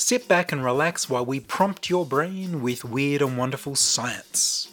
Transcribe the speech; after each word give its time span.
Sit 0.00 0.28
back 0.28 0.52
and 0.52 0.64
relax 0.64 1.10
while 1.10 1.26
we 1.26 1.40
prompt 1.40 1.90
your 1.90 2.06
brain 2.06 2.62
with 2.62 2.84
weird 2.84 3.20
and 3.20 3.36
wonderful 3.36 3.74
science. 3.74 4.68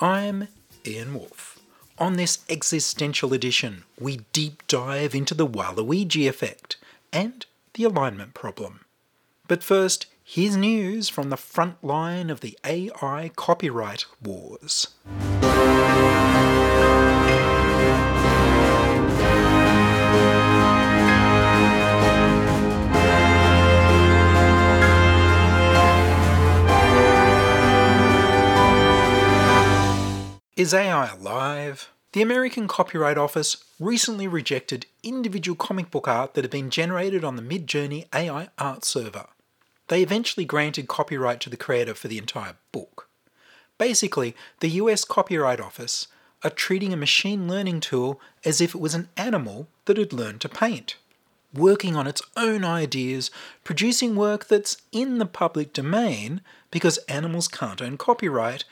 I'm 0.00 0.48
Ian 0.84 1.14
Woolf. 1.14 1.60
On 1.98 2.16
this 2.16 2.40
existential 2.48 3.32
edition, 3.32 3.84
we 3.96 4.22
deep 4.32 4.66
dive 4.66 5.14
into 5.14 5.34
the 5.34 5.46
Waluigi 5.46 6.28
effect 6.28 6.78
and 7.12 7.46
the 7.74 7.84
alignment 7.84 8.34
problem. 8.34 8.80
But 9.46 9.62
first, 9.62 10.06
here's 10.24 10.56
news 10.56 11.08
from 11.08 11.30
the 11.30 11.36
front 11.36 11.82
line 11.84 12.28
of 12.28 12.40
the 12.40 12.58
AI 12.64 13.30
copyright 13.36 14.04
wars. 14.20 14.88
Is 30.56 30.72
AI 30.72 31.10
alive? 31.10 31.90
The 32.12 32.22
American 32.22 32.66
Copyright 32.66 33.18
Office 33.18 33.58
recently 33.78 34.26
rejected 34.26 34.86
individual 35.02 35.54
comic 35.54 35.90
book 35.90 36.08
art 36.08 36.32
that 36.32 36.44
had 36.44 36.50
been 36.50 36.70
generated 36.70 37.24
on 37.24 37.36
the 37.36 37.42
Midjourney 37.42 38.06
AI 38.14 38.48
art 38.56 38.82
server. 38.82 39.26
They 39.88 40.00
eventually 40.00 40.46
granted 40.46 40.88
copyright 40.88 41.40
to 41.40 41.50
the 41.50 41.58
creator 41.58 41.92
for 41.92 42.08
the 42.08 42.16
entire 42.16 42.54
book. 42.72 43.10
Basically, 43.76 44.34
the 44.60 44.70
US 44.80 45.04
Copyright 45.04 45.60
Office 45.60 46.08
are 46.42 46.48
treating 46.48 46.94
a 46.94 46.96
machine 46.96 47.46
learning 47.46 47.80
tool 47.80 48.18
as 48.42 48.62
if 48.62 48.74
it 48.74 48.80
was 48.80 48.94
an 48.94 49.10
animal 49.14 49.68
that 49.84 49.98
had 49.98 50.14
learned 50.14 50.40
to 50.40 50.48
paint, 50.48 50.96
working 51.52 51.94
on 51.96 52.06
its 52.06 52.22
own 52.34 52.64
ideas, 52.64 53.30
producing 53.62 54.16
work 54.16 54.48
that's 54.48 54.78
in 54.90 55.18
the 55.18 55.26
public 55.26 55.74
domain 55.74 56.40
because 56.70 56.96
animals 57.08 57.46
can't 57.46 57.82
own 57.82 57.98
copyright, 57.98 58.64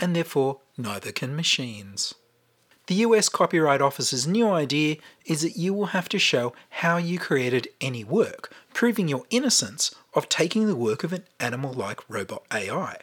and 0.00 0.14
therefore 0.14 0.60
neither 0.76 1.12
can 1.12 1.34
machines. 1.34 2.14
The 2.88 2.94
US 3.06 3.28
Copyright 3.28 3.82
Office's 3.82 4.26
new 4.26 4.48
idea 4.48 4.96
is 5.26 5.42
that 5.42 5.58
you 5.58 5.74
will 5.74 5.86
have 5.86 6.08
to 6.08 6.18
show 6.18 6.54
how 6.70 6.96
you 6.96 7.18
created 7.18 7.68
any 7.82 8.02
work, 8.02 8.50
proving 8.72 9.08
your 9.08 9.26
innocence 9.28 9.94
of 10.14 10.30
taking 10.30 10.66
the 10.66 10.76
work 10.76 11.04
of 11.04 11.12
an 11.12 11.24
animal 11.38 11.74
like 11.74 12.08
robot 12.08 12.44
AI. 12.50 12.96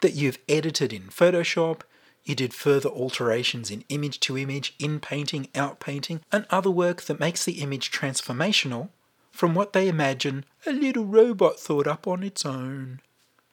That 0.00 0.14
you've 0.14 0.38
edited 0.48 0.92
in 0.92 1.02
Photoshop, 1.02 1.82
you 2.24 2.34
did 2.34 2.52
further 2.52 2.88
alterations 2.88 3.70
in 3.70 3.84
image 3.88 4.18
to 4.20 4.36
image, 4.36 4.74
in 4.80 4.98
painting, 4.98 5.48
out 5.54 5.78
painting, 5.78 6.20
and 6.32 6.44
other 6.50 6.70
work 6.70 7.02
that 7.02 7.20
makes 7.20 7.44
the 7.44 7.60
image 7.62 7.92
transformational 7.92 8.88
from 9.30 9.54
what 9.54 9.72
they 9.72 9.86
imagine 9.86 10.44
a 10.66 10.72
little 10.72 11.04
robot 11.04 11.60
thought 11.60 11.86
up 11.86 12.08
on 12.08 12.24
its 12.24 12.44
own. 12.44 13.00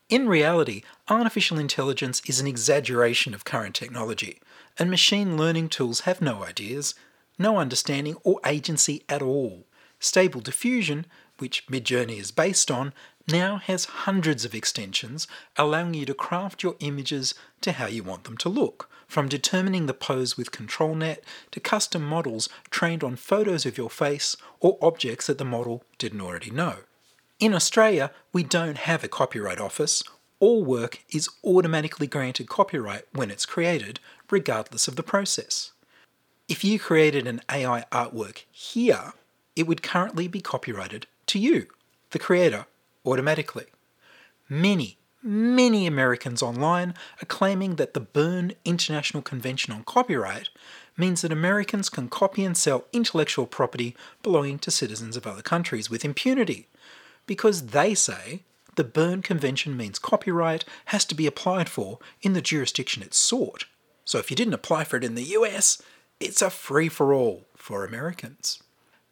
In 0.07 0.29
reality, 0.29 0.83
artificial 1.09 1.57
intelligence 1.57 2.21
is 2.27 2.39
an 2.39 2.45
exaggeration 2.45 3.33
of 3.33 3.43
current 3.43 3.73
technology, 3.73 4.39
and 4.77 4.91
machine 4.91 5.35
learning 5.35 5.69
tools 5.69 6.01
have 6.01 6.21
no 6.21 6.43
ideas, 6.43 6.93
no 7.39 7.57
understanding, 7.57 8.15
or 8.23 8.39
agency 8.45 9.03
at 9.09 9.23
all. 9.23 9.65
Stable 9.99 10.41
Diffusion, 10.41 11.07
which 11.39 11.65
Midjourney 11.65 12.19
is 12.19 12.29
based 12.29 12.69
on, 12.69 12.93
now 13.27 13.57
has 13.57 13.85
hundreds 13.85 14.45
of 14.45 14.53
extensions 14.53 15.27
allowing 15.57 15.95
you 15.95 16.05
to 16.05 16.13
craft 16.13 16.61
your 16.61 16.75
images 16.81 17.33
to 17.61 17.71
how 17.71 17.87
you 17.87 18.03
want 18.03 18.25
them 18.25 18.37
to 18.37 18.49
look, 18.49 18.87
from 19.07 19.27
determining 19.27 19.87
the 19.87 19.93
pose 19.95 20.37
with 20.37 20.51
ControlNet 20.51 21.23
to 21.49 21.59
custom 21.59 22.03
models 22.03 22.47
trained 22.69 23.03
on 23.03 23.15
photos 23.15 23.65
of 23.65 23.75
your 23.75 23.89
face 23.89 24.37
or 24.59 24.77
objects 24.83 25.25
that 25.25 25.39
the 25.39 25.45
model 25.45 25.83
didn't 25.97 26.21
already 26.21 26.51
know. 26.51 26.75
In 27.37 27.53
Australia, 27.53 28.11
we 28.31 28.43
don't 28.43 28.77
have 28.77 29.03
a 29.03 29.09
copyright 29.09 29.59
office. 29.59 30.01
All 30.39 30.63
work 30.63 30.99
is 31.09 31.29
automatically 31.43 32.07
granted 32.07 32.47
copyright 32.47 33.03
when 33.11 33.29
it's 33.29 33.45
created, 33.45 33.99
regardless 34.31 34.87
of 34.87 34.95
the 34.95 35.03
process. 35.03 35.73
If 36.47 36.63
you 36.63 36.79
created 36.79 37.27
an 37.27 37.41
AI 37.51 37.83
artwork 37.91 38.45
here, 38.51 39.11
it 39.53 39.67
would 39.67 39.83
currently 39.83 40.29
be 40.29 40.39
copyrighted 40.39 41.07
to 41.27 41.39
you, 41.39 41.67
the 42.11 42.19
creator, 42.19 42.67
automatically. 43.05 43.65
Many, 44.47 44.97
many 45.21 45.87
Americans 45.87 46.41
online 46.41 46.93
are 47.21 47.25
claiming 47.25 47.75
that 47.75 47.93
the 47.93 47.99
Berne 47.99 48.53
International 48.63 49.21
Convention 49.21 49.73
on 49.73 49.83
Copyright 49.83 50.47
means 50.95 51.21
that 51.21 51.33
Americans 51.33 51.89
can 51.89 52.07
copy 52.07 52.45
and 52.45 52.55
sell 52.55 52.85
intellectual 52.93 53.45
property 53.45 53.93
belonging 54.23 54.57
to 54.59 54.71
citizens 54.71 55.17
of 55.17 55.27
other 55.27 55.41
countries 55.41 55.89
with 55.89 56.05
impunity 56.05 56.67
because 57.25 57.67
they 57.67 57.93
say 57.93 58.43
the 58.75 58.83
Berne 58.83 59.21
Convention 59.21 59.75
means 59.77 59.99
copyright 59.99 60.65
has 60.85 61.05
to 61.05 61.15
be 61.15 61.27
applied 61.27 61.69
for 61.69 61.99
in 62.21 62.33
the 62.33 62.41
jurisdiction 62.41 63.01
it's 63.01 63.17
sought. 63.17 63.65
So 64.03 64.19
if 64.19 64.29
you 64.29 64.35
didn't 64.35 64.53
apply 64.53 64.83
for 64.83 64.97
it 64.97 65.03
in 65.03 65.15
the 65.15 65.23
US, 65.23 65.81
it's 66.19 66.41
a 66.41 66.49
free 66.49 66.89
for 66.89 67.13
all 67.13 67.45
for 67.55 67.85
Americans. 67.85 68.61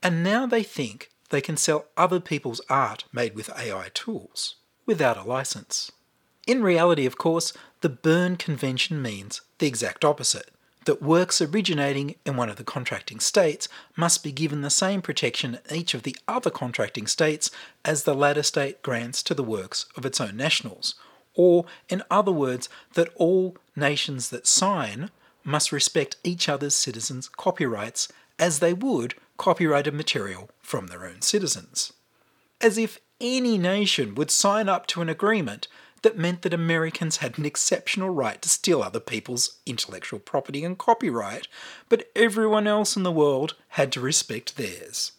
And 0.02 0.24
now 0.24 0.46
they 0.46 0.64
think 0.64 1.10
they 1.30 1.42
can 1.42 1.58
sell 1.58 1.86
other 1.98 2.20
people's 2.20 2.62
art 2.70 3.06
made 3.12 3.36
with 3.36 3.50
AI 3.58 3.90
tools 3.94 4.56
without 4.86 5.18
a 5.18 5.24
license. 5.24 5.92
In 6.46 6.62
reality, 6.62 7.06
of 7.06 7.18
course, 7.18 7.54
the 7.82 7.90
Berne 7.90 8.36
Convention 8.36 9.02
means 9.02 9.42
the 9.60 9.68
exact 9.68 10.04
opposite 10.04 10.52
that 10.86 11.02
works 11.02 11.42
originating 11.42 12.16
in 12.26 12.36
one 12.36 12.50
of 12.50 12.56
the 12.58 12.64
contracting 12.64 13.20
states 13.20 13.68
must 13.96 14.24
be 14.24 14.32
given 14.32 14.62
the 14.62 14.70
same 14.70 15.02
protection 15.02 15.60
in 15.70 15.76
each 15.76 15.94
of 15.94 16.04
the 16.04 16.16
other 16.28 16.50
contracting 16.50 17.08
states 17.08 17.52
as 17.86 18.04
the 18.04 18.16
latter 18.16 18.44
state 18.44 18.82
grants 18.82 19.24
to 19.24 19.34
the 19.34 19.44
works 19.44 19.86
of 19.96 20.06
its 20.06 20.20
own 20.20 20.38
nationals, 20.38 20.96
or, 21.36 21.66
in 21.90 22.04
other 22.12 22.32
words, 22.32 22.70
that 22.94 23.10
all 23.16 23.58
nations 23.76 24.30
that 24.30 24.48
sign 24.48 25.10
must 25.44 25.72
respect 25.72 26.16
each 26.24 26.48
other's 26.48 26.76
citizens' 26.76 27.28
copyrights 27.28 28.08
as 28.40 28.60
they 28.60 28.74
would 28.74 29.16
copyrighted 29.38 29.94
material 29.94 30.50
from 30.62 30.88
their 30.88 31.06
own 31.06 31.22
citizens. 31.22 31.94
As 32.62 32.78
if 32.78 33.00
any 33.20 33.58
nation 33.58 34.16
would 34.16 34.32
sign 34.32 34.70
up 34.70 34.88
to 34.88 35.02
an 35.02 35.10
agreement 35.10 35.68
that 36.04 36.18
meant 36.18 36.44
that 36.44 36.54
Americans 36.54 37.18
had 37.18 37.38
an 37.38 37.46
exceptional 37.46 38.10
right 38.10 38.42
to 38.42 38.50
steal 38.50 38.84
other 38.84 39.00
people's 39.00 39.58
intellectual 39.66 40.20
property 40.20 40.64
and 40.64 40.78
copyright, 40.78 41.48
but 41.90 42.10
everyone 42.16 42.68
else 42.68 42.96
in 42.96 43.04
the 43.04 43.12
world 43.12 43.56
had 43.70 43.92
to 43.94 44.00
respect 44.00 44.56
theirs. 44.56 45.14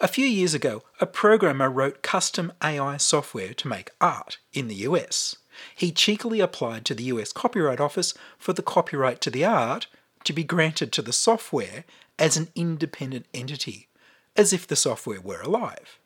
A 0.00 0.08
few 0.08 0.24
years 0.24 0.54
ago, 0.54 0.82
a 0.98 1.06
programmer 1.06 1.70
wrote 1.70 2.02
custom 2.02 2.52
AI 2.62 2.96
software 2.96 3.52
to 3.54 3.68
make 3.68 3.90
art 4.00 4.38
in 4.52 4.66
the 4.66 4.76
US. 4.76 5.36
He 5.76 5.92
cheekily 5.92 6.40
applied 6.40 6.86
to 6.86 6.94
the 6.94 7.04
US 7.04 7.32
Copyright 7.32 7.80
Office 7.80 8.14
for 8.38 8.54
the 8.54 8.62
copyright 8.62 9.20
to 9.20 9.30
the 9.30 9.44
art 9.44 9.88
to 10.24 10.32
be 10.32 10.42
granted 10.42 10.90
to 10.92 11.02
the 11.02 11.12
software 11.12 11.84
as 12.18 12.36
an 12.36 12.48
independent 12.54 13.26
entity, 13.34 13.88
as 14.36 14.52
if 14.54 14.66
the 14.66 14.76
software 14.76 15.20
were 15.20 15.42
alive. 15.42 15.98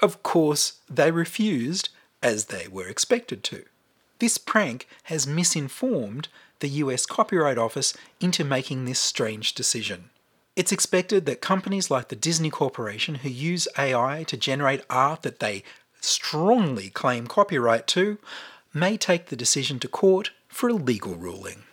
Of 0.00 0.22
course, 0.22 0.80
they 0.88 1.10
refused, 1.10 1.88
as 2.22 2.46
they 2.46 2.68
were 2.68 2.86
expected 2.86 3.42
to. 3.44 3.64
This 4.22 4.38
prank 4.38 4.86
has 5.10 5.26
misinformed 5.26 6.28
the 6.60 6.68
US 6.68 7.06
Copyright 7.06 7.58
Office 7.58 7.92
into 8.20 8.44
making 8.44 8.84
this 8.84 9.00
strange 9.00 9.52
decision. 9.52 10.10
It's 10.54 10.70
expected 10.70 11.26
that 11.26 11.40
companies 11.40 11.90
like 11.90 12.06
the 12.06 12.14
Disney 12.14 12.48
Corporation, 12.48 13.16
who 13.16 13.28
use 13.28 13.66
AI 13.76 14.22
to 14.28 14.36
generate 14.36 14.84
art 14.88 15.22
that 15.22 15.40
they 15.40 15.64
strongly 16.00 16.88
claim 16.88 17.26
copyright 17.26 17.88
to, 17.88 18.18
may 18.72 18.96
take 18.96 19.26
the 19.26 19.34
decision 19.34 19.80
to 19.80 19.88
court 19.88 20.30
for 20.46 20.68
a 20.68 20.74
legal 20.74 21.16
ruling. 21.16 21.64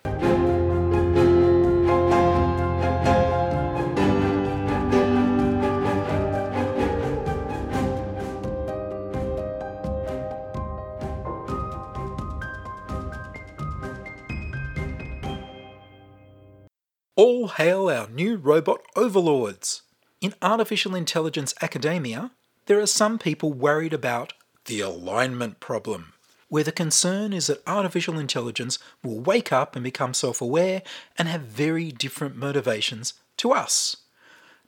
All 17.21 17.49
hail 17.49 17.89
our 17.89 18.07
new 18.07 18.37
robot 18.37 18.79
overlords! 18.95 19.81
In 20.21 20.35
artificial 20.41 20.95
intelligence 20.95 21.53
academia, 21.61 22.31
there 22.67 22.79
are 22.79 22.87
some 22.87 23.19
people 23.19 23.51
worried 23.51 23.91
about 23.91 24.31
the 24.63 24.79
alignment 24.79 25.59
problem, 25.59 26.13
where 26.47 26.63
the 26.63 26.71
concern 26.71 27.33
is 27.33 27.47
that 27.47 27.61
artificial 27.67 28.17
intelligence 28.17 28.79
will 29.03 29.19
wake 29.19 29.51
up 29.51 29.75
and 29.75 29.83
become 29.83 30.13
self 30.13 30.39
aware 30.39 30.81
and 31.17 31.27
have 31.27 31.41
very 31.41 31.91
different 31.91 32.37
motivations 32.37 33.15
to 33.35 33.51
us. 33.51 33.97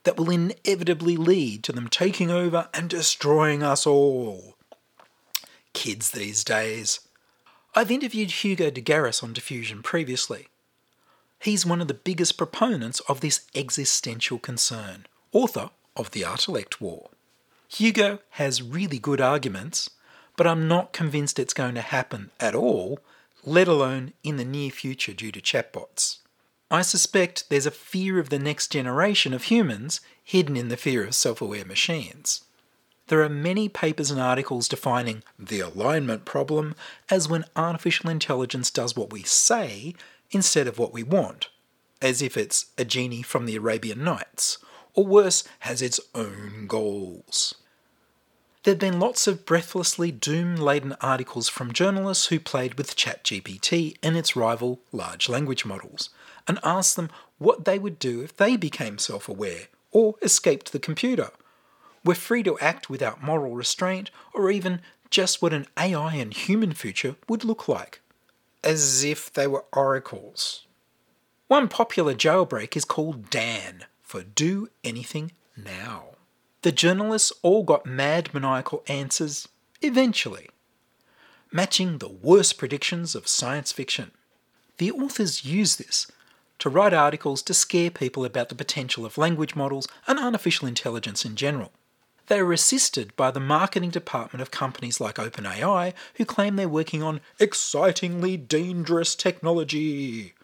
That 0.04 0.18
will 0.18 0.28
inevitably 0.28 1.16
lead 1.16 1.64
to 1.64 1.72
them 1.72 1.88
taking 1.88 2.30
over 2.30 2.68
and 2.74 2.90
destroying 2.90 3.62
us 3.62 3.86
all. 3.86 4.56
Kids 5.72 6.10
these 6.10 6.44
days. 6.44 7.00
I've 7.74 7.90
interviewed 7.90 8.30
Hugo 8.30 8.68
de 8.68 8.82
Garis 8.82 9.22
on 9.22 9.32
Diffusion 9.32 9.82
previously. 9.82 10.48
He's 11.42 11.66
one 11.66 11.80
of 11.80 11.88
the 11.88 11.94
biggest 11.94 12.38
proponents 12.38 13.00
of 13.08 13.20
this 13.20 13.46
existential 13.52 14.38
concern, 14.38 15.06
author 15.32 15.70
of 15.96 16.12
The 16.12 16.22
Artilect 16.22 16.80
War. 16.80 17.10
Hugo 17.66 18.20
has 18.30 18.62
really 18.62 19.00
good 19.00 19.20
arguments, 19.20 19.90
but 20.36 20.46
I'm 20.46 20.68
not 20.68 20.92
convinced 20.92 21.40
it's 21.40 21.52
going 21.52 21.74
to 21.74 21.80
happen 21.80 22.30
at 22.38 22.54
all, 22.54 23.00
let 23.44 23.66
alone 23.66 24.12
in 24.22 24.36
the 24.36 24.44
near 24.44 24.70
future 24.70 25.12
due 25.12 25.32
to 25.32 25.40
chatbots. 25.40 26.18
I 26.70 26.82
suspect 26.82 27.50
there's 27.50 27.66
a 27.66 27.72
fear 27.72 28.20
of 28.20 28.28
the 28.28 28.38
next 28.38 28.68
generation 28.68 29.34
of 29.34 29.44
humans 29.44 30.00
hidden 30.22 30.56
in 30.56 30.68
the 30.68 30.76
fear 30.76 31.04
of 31.04 31.14
self 31.16 31.42
aware 31.42 31.64
machines. 31.64 32.44
There 33.08 33.22
are 33.22 33.28
many 33.28 33.68
papers 33.68 34.12
and 34.12 34.20
articles 34.20 34.68
defining 34.68 35.24
the 35.40 35.58
alignment 35.58 36.24
problem 36.24 36.76
as 37.10 37.28
when 37.28 37.46
artificial 37.56 38.08
intelligence 38.10 38.70
does 38.70 38.96
what 38.96 39.12
we 39.12 39.24
say 39.24 39.94
instead 40.32 40.66
of 40.66 40.78
what 40.78 40.92
we 40.92 41.02
want, 41.02 41.48
as 42.00 42.20
if 42.20 42.36
it's 42.36 42.66
a 42.76 42.84
genie 42.84 43.22
from 43.22 43.46
the 43.46 43.56
Arabian 43.56 44.02
Nights, 44.02 44.58
or 44.94 45.06
worse, 45.06 45.44
has 45.60 45.80
its 45.80 46.00
own 46.14 46.66
goals. 46.66 47.54
There 48.64 48.72
have 48.72 48.78
been 48.78 49.00
lots 49.00 49.26
of 49.26 49.44
breathlessly 49.44 50.12
doom 50.12 50.54
laden 50.54 50.94
articles 51.00 51.48
from 51.48 51.72
journalists 51.72 52.26
who 52.26 52.38
played 52.38 52.74
with 52.74 52.94
ChatGPT 52.94 53.96
and 54.04 54.16
its 54.16 54.36
rival 54.36 54.80
large 54.92 55.28
language 55.28 55.64
models 55.64 56.10
and 56.46 56.60
asked 56.62 56.94
them 56.94 57.10
what 57.38 57.64
they 57.64 57.78
would 57.78 57.98
do 57.98 58.22
if 58.22 58.36
they 58.36 58.56
became 58.56 58.98
self 58.98 59.28
aware 59.28 59.66
or 59.90 60.14
escaped 60.22 60.70
the 60.70 60.78
computer. 60.78 61.30
We're 62.04 62.14
free 62.14 62.44
to 62.44 62.58
act 62.60 62.88
without 62.88 63.22
moral 63.22 63.56
restraint 63.56 64.12
or 64.32 64.48
even 64.48 64.80
just 65.10 65.42
what 65.42 65.52
an 65.52 65.66
AI 65.76 66.14
and 66.14 66.32
human 66.32 66.72
future 66.72 67.16
would 67.28 67.44
look 67.44 67.66
like. 67.66 68.00
As 68.64 69.02
if 69.02 69.32
they 69.32 69.46
were 69.46 69.64
oracles. 69.72 70.66
One 71.48 71.68
popular 71.68 72.14
jailbreak 72.14 72.76
is 72.76 72.84
called 72.84 73.28
Dan 73.28 73.84
for 74.02 74.22
Do 74.22 74.68
Anything 74.84 75.32
Now. 75.56 76.10
The 76.62 76.72
journalists 76.72 77.32
all 77.42 77.64
got 77.64 77.86
mad 77.86 78.32
maniacal 78.32 78.84
answers 78.86 79.48
eventually, 79.80 80.48
matching 81.50 81.98
the 81.98 82.08
worst 82.08 82.56
predictions 82.56 83.16
of 83.16 83.26
science 83.26 83.72
fiction. 83.72 84.12
The 84.78 84.92
authors 84.92 85.44
use 85.44 85.76
this 85.76 86.06
to 86.60 86.70
write 86.70 86.94
articles 86.94 87.42
to 87.42 87.54
scare 87.54 87.90
people 87.90 88.24
about 88.24 88.48
the 88.48 88.54
potential 88.54 89.04
of 89.04 89.18
language 89.18 89.56
models 89.56 89.88
and 90.06 90.20
artificial 90.20 90.68
intelligence 90.68 91.24
in 91.24 91.34
general. 91.34 91.72
They 92.28 92.38
are 92.38 92.52
assisted 92.52 93.14
by 93.16 93.30
the 93.30 93.40
marketing 93.40 93.90
department 93.90 94.42
of 94.42 94.50
companies 94.50 95.00
like 95.00 95.16
OpenAI, 95.16 95.92
who 96.14 96.24
claim 96.24 96.56
they're 96.56 96.68
working 96.68 97.02
on 97.02 97.20
excitingly 97.38 98.36
dangerous 98.36 99.14
technology 99.14 100.34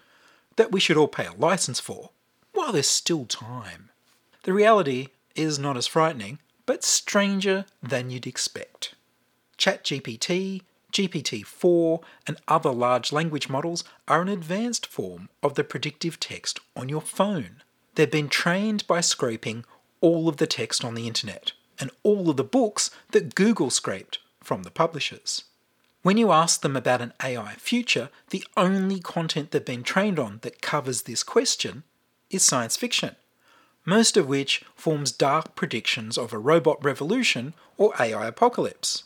that 0.57 0.73
we 0.73 0.81
should 0.81 0.97
all 0.97 1.09
pay 1.09 1.27
a 1.27 1.33
license 1.33 1.79
for, 1.79 2.11
while 2.53 2.73
there's 2.73 2.91
still 2.91 3.25
time. 3.25 3.91
The 4.43 4.53
reality 4.53 5.09
is 5.37 5.59
not 5.59 5.77
as 5.77 5.87
frightening, 5.87 6.41
but 6.67 6.85
stranger 6.85 7.65
than 7.83 8.11
you'd 8.11 8.27
expect. 8.27 8.95
ChatGPT, 9.57 10.63
GPT 10.93 11.47
4, 11.47 12.01
and 12.27 12.41
other 12.49 12.71
large 12.71 13.13
language 13.13 13.49
models 13.49 13.85
are 14.09 14.21
an 14.21 14.29
advanced 14.29 14.87
form 14.87 15.29
of 15.43 15.55
the 15.55 15.65
predictive 15.65 16.19
text 16.19 16.59
on 16.75 16.89
your 16.89 17.01
phone. 17.01 17.63
They've 17.95 18.11
been 18.11 18.29
trained 18.29 18.87
by 18.87 19.01
scraping 19.01 19.65
all 20.01 20.29
of 20.29 20.39
the 20.39 20.47
text 20.47 20.85
on 20.85 20.95
the 20.95 21.07
internet 21.07 21.53
and 21.81 21.91
all 22.03 22.31
of 22.31 22.37
the 22.37 22.45
books 22.45 22.91
that 23.11 23.35
Google 23.35 23.71
scraped 23.71 24.19
from 24.43 24.63
the 24.63 24.71
publishers. 24.71 25.45
When 26.03 26.17
you 26.17 26.33
ask 26.33 26.63
them 26.63 26.77
about 26.77 27.03
an 27.03 27.13
AI 27.23 27.55
future, 27.55 28.11
the 28.31 28.45
only 28.57 29.01
content 29.01 29.51
they've 29.51 29.65
been 29.65 29.83
trained 29.83 30.19
on 30.19 30.39
that 30.43 30.63
covers 30.63 31.03
this 31.03 31.23
question 31.23 31.83
is 32.31 32.43
science 32.43 32.77
fiction 32.77 33.17
most 33.89 34.19
of 34.19 34.29
which 34.29 34.63
forms 34.75 35.11
dark 35.11 35.55
predictions 35.55 36.19
of 36.19 36.31
a 36.31 36.39
robot 36.39 36.77
revolution 36.85 37.55
or 37.79 37.95
AI 37.99 38.27
apocalypse. 38.27 39.05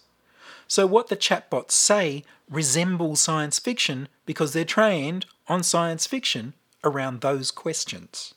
So, 0.66 0.88
what 0.88 1.06
the 1.06 1.16
chatbots 1.16 1.70
say 1.70 2.24
resembles 2.50 3.20
science 3.20 3.60
fiction 3.60 4.08
because 4.26 4.52
they're 4.52 4.64
trained 4.64 5.26
on 5.46 5.62
science 5.62 6.08
fiction 6.08 6.54
around 6.82 7.20
those 7.20 7.52
questions. 7.52 8.34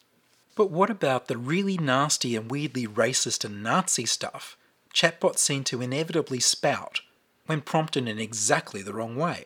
But 0.56 0.72
what 0.72 0.90
about 0.90 1.28
the 1.28 1.38
really 1.38 1.78
nasty 1.78 2.36
and 2.36 2.50
weirdly 2.50 2.88
racist 2.88 3.44
and 3.44 3.62
Nazi 3.62 4.06
stuff 4.06 4.58
chatbots 4.94 5.40
seem 5.40 5.66
to 5.66 5.82
inevitably 5.82 6.40
spout 6.40 7.02
when 7.46 7.60
prompted 7.62 8.08
in 8.08 8.18
exactly 8.18 8.82
the 8.82 8.94
wrong 8.94 9.18
way? 9.18 9.46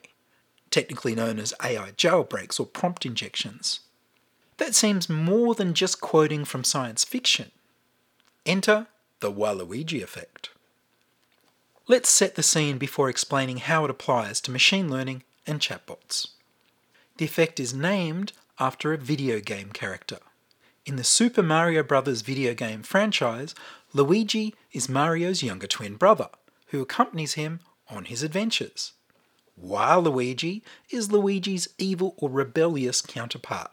Technically 0.70 1.16
known 1.16 1.40
as 1.40 1.54
AI 1.64 1.92
jailbreaks 1.92 2.60
or 2.60 2.68
prompt 2.68 3.06
injections. 3.06 3.80
That 4.58 4.76
seems 4.76 5.10
more 5.10 5.56
than 5.56 5.74
just 5.74 6.00
quoting 6.00 6.46
from 6.46 6.64
science 6.64 7.04
fiction. 7.04 7.52
Enter 8.46 8.88
the 9.20 9.32
Waluigi 9.32 10.04
effect. 10.04 10.50
Let's 11.88 12.10
set 12.10 12.36
the 12.36 12.44
scene 12.44 12.78
before 12.78 13.10
explaining 13.10 13.58
how 13.58 13.84
it 13.84 13.90
applies 13.90 14.40
to 14.42 14.52
machine 14.52 14.92
learning 14.92 15.24
and 15.48 15.60
chatbots. 15.60 16.28
The 17.18 17.26
effect 17.26 17.60
is 17.60 17.74
named 17.74 18.34
after 18.60 18.94
a 18.94 18.98
video 18.98 19.40
game 19.40 19.72
character. 19.72 20.20
In 20.90 20.96
the 20.96 21.04
Super 21.04 21.44
Mario 21.44 21.84
Bros. 21.84 22.22
video 22.22 22.56
game 22.56 22.82
franchise, 22.82 23.54
Luigi 23.94 24.56
is 24.72 24.90
Mario's 24.90 25.44
younger 25.44 25.68
twin 25.68 25.98
brother, 25.98 26.30
who 26.70 26.82
accompanies 26.82 27.36
him 27.36 27.60
on 27.90 28.06
his 28.06 28.24
adventures. 28.24 28.94
Waluigi 29.56 30.64
is 30.90 31.12
Luigi's 31.12 31.68
evil 31.78 32.16
or 32.18 32.28
rebellious 32.28 33.04
counterpart 33.04 33.70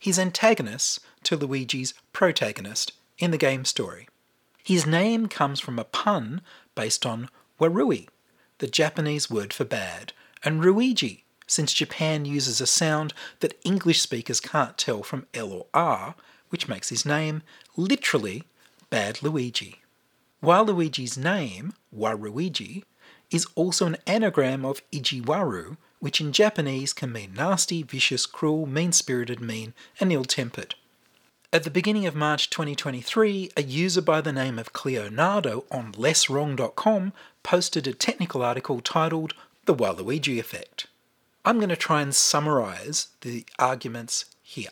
his 0.00 0.18
antagonist 0.18 0.98
to 1.22 1.36
Luigi's 1.36 1.94
protagonist 2.12 2.92
in 3.16 3.30
the 3.30 3.38
game 3.38 3.64
story. 3.64 4.08
His 4.64 4.84
name 4.84 5.28
comes 5.28 5.60
from 5.60 5.78
a 5.78 5.84
pun 5.84 6.40
based 6.74 7.06
on 7.06 7.28
warui, 7.60 8.08
the 8.58 8.66
Japanese 8.66 9.30
word 9.30 9.52
for 9.52 9.64
bad, 9.64 10.12
and 10.42 10.60
Ruigi, 10.64 11.22
since 11.46 11.72
Japan 11.72 12.24
uses 12.24 12.60
a 12.60 12.66
sound 12.66 13.14
that 13.38 13.56
English 13.62 14.00
speakers 14.00 14.40
can't 14.40 14.76
tell 14.76 15.04
from 15.04 15.28
L 15.32 15.52
or 15.52 15.66
R, 15.72 16.16
which 16.50 16.68
makes 16.68 16.88
his 16.88 17.04
name 17.04 17.42
literally 17.76 18.44
Bad 18.90 19.22
Luigi. 19.22 19.82
While 20.40 20.66
Luigi's 20.66 21.16
name, 21.18 21.72
Waruigi, 21.94 22.84
is 23.30 23.46
also 23.54 23.86
an 23.86 23.96
anagram 24.06 24.64
of 24.64 24.82
Ijiwaru, 24.90 25.76
which 25.98 26.20
in 26.20 26.32
Japanese 26.32 26.92
can 26.92 27.10
mean 27.10 27.34
nasty, 27.34 27.82
vicious, 27.82 28.26
cruel, 28.26 28.66
mean 28.66 28.92
spirited, 28.92 29.40
mean, 29.40 29.74
and 29.98 30.12
ill 30.12 30.24
tempered. 30.24 30.74
At 31.52 31.64
the 31.64 31.70
beginning 31.70 32.06
of 32.06 32.14
March 32.14 32.50
2023, 32.50 33.50
a 33.56 33.62
user 33.62 34.02
by 34.02 34.20
the 34.20 34.32
name 34.32 34.58
of 34.58 34.72
Cleo 34.72 35.08
Nardo 35.08 35.64
on 35.70 35.92
lesswrong.com 35.92 37.12
posted 37.42 37.86
a 37.86 37.94
technical 37.94 38.42
article 38.42 38.80
titled 38.80 39.32
The 39.64 39.74
Waluigi 39.74 40.38
Effect. 40.38 40.86
I'm 41.44 41.58
going 41.58 41.70
to 41.70 41.76
try 41.76 42.02
and 42.02 42.14
summarize 42.14 43.08
the 43.22 43.46
arguments 43.58 44.26
here. 44.42 44.70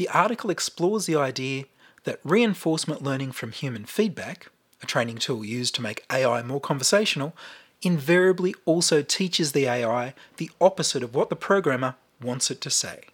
The 0.00 0.08
article 0.08 0.48
explores 0.48 1.04
the 1.04 1.16
idea 1.16 1.64
that 2.04 2.20
reinforcement 2.24 3.02
learning 3.02 3.32
from 3.32 3.52
human 3.52 3.84
feedback, 3.84 4.46
a 4.82 4.86
training 4.86 5.18
tool 5.18 5.44
used 5.44 5.74
to 5.74 5.82
make 5.82 6.06
AI 6.10 6.42
more 6.42 6.58
conversational, 6.58 7.36
invariably 7.82 8.54
also 8.64 9.02
teaches 9.02 9.52
the 9.52 9.66
AI 9.66 10.14
the 10.38 10.50
opposite 10.58 11.02
of 11.02 11.14
what 11.14 11.28
the 11.28 11.36
programmer 11.36 11.96
wants 12.18 12.50
it 12.50 12.62
to 12.62 12.70
say. 12.70 13.08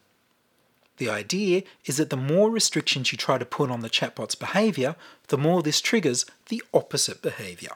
The 0.98 1.10
idea 1.10 1.64
is 1.86 1.96
that 1.96 2.10
the 2.10 2.16
more 2.16 2.52
restrictions 2.52 3.10
you 3.10 3.18
try 3.18 3.36
to 3.36 3.44
put 3.44 3.68
on 3.68 3.80
the 3.80 3.90
chatbot's 3.90 4.36
behaviour, 4.36 4.94
the 5.26 5.36
more 5.36 5.64
this 5.64 5.80
triggers 5.80 6.24
the 6.50 6.62
opposite 6.72 7.20
behaviour. 7.20 7.72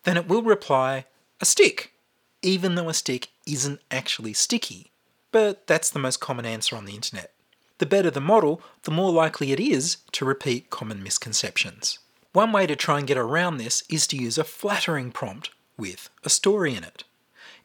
then 0.08 0.16
it 0.16 0.26
will 0.26 0.40
reply, 0.40 1.04
a 1.38 1.44
stick, 1.44 1.92
even 2.40 2.76
though 2.76 2.88
a 2.88 2.94
stick 2.94 3.28
isn't 3.46 3.78
actually 3.90 4.32
sticky. 4.32 4.90
But 5.32 5.66
that's 5.66 5.90
the 5.90 5.98
most 5.98 6.18
common 6.18 6.46
answer 6.46 6.76
on 6.76 6.86
the 6.86 6.94
internet. 6.94 7.30
The 7.76 7.84
better 7.84 8.10
the 8.10 8.18
model, 8.18 8.62
the 8.84 8.90
more 8.90 9.12
likely 9.12 9.52
it 9.52 9.60
is 9.60 9.98
to 10.12 10.24
repeat 10.24 10.70
common 10.70 11.02
misconceptions. 11.02 11.98
One 12.32 12.52
way 12.52 12.66
to 12.66 12.74
try 12.74 12.96
and 12.96 13.06
get 13.06 13.18
around 13.18 13.58
this 13.58 13.84
is 13.90 14.06
to 14.06 14.16
use 14.16 14.38
a 14.38 14.44
flattering 14.44 15.12
prompt 15.12 15.50
with 15.76 16.08
a 16.24 16.30
story 16.30 16.74
in 16.74 16.84
it. 16.84 17.04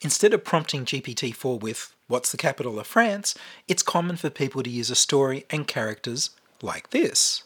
Instead 0.02 0.34
of 0.34 0.44
prompting 0.44 0.84
GPT 0.84 1.34
4 1.34 1.60
with, 1.60 1.96
What's 2.08 2.32
the 2.32 2.38
capital 2.38 2.78
of 2.78 2.88
France? 2.88 3.36
it's 3.70 3.82
common 3.82 4.18
for 4.18 4.30
people 4.30 4.64
to 4.64 4.70
use 4.70 4.92
a 4.92 4.96
story 4.96 5.46
and 5.50 5.66
characters 5.66 6.32
like 6.62 6.90
this. 6.90 7.44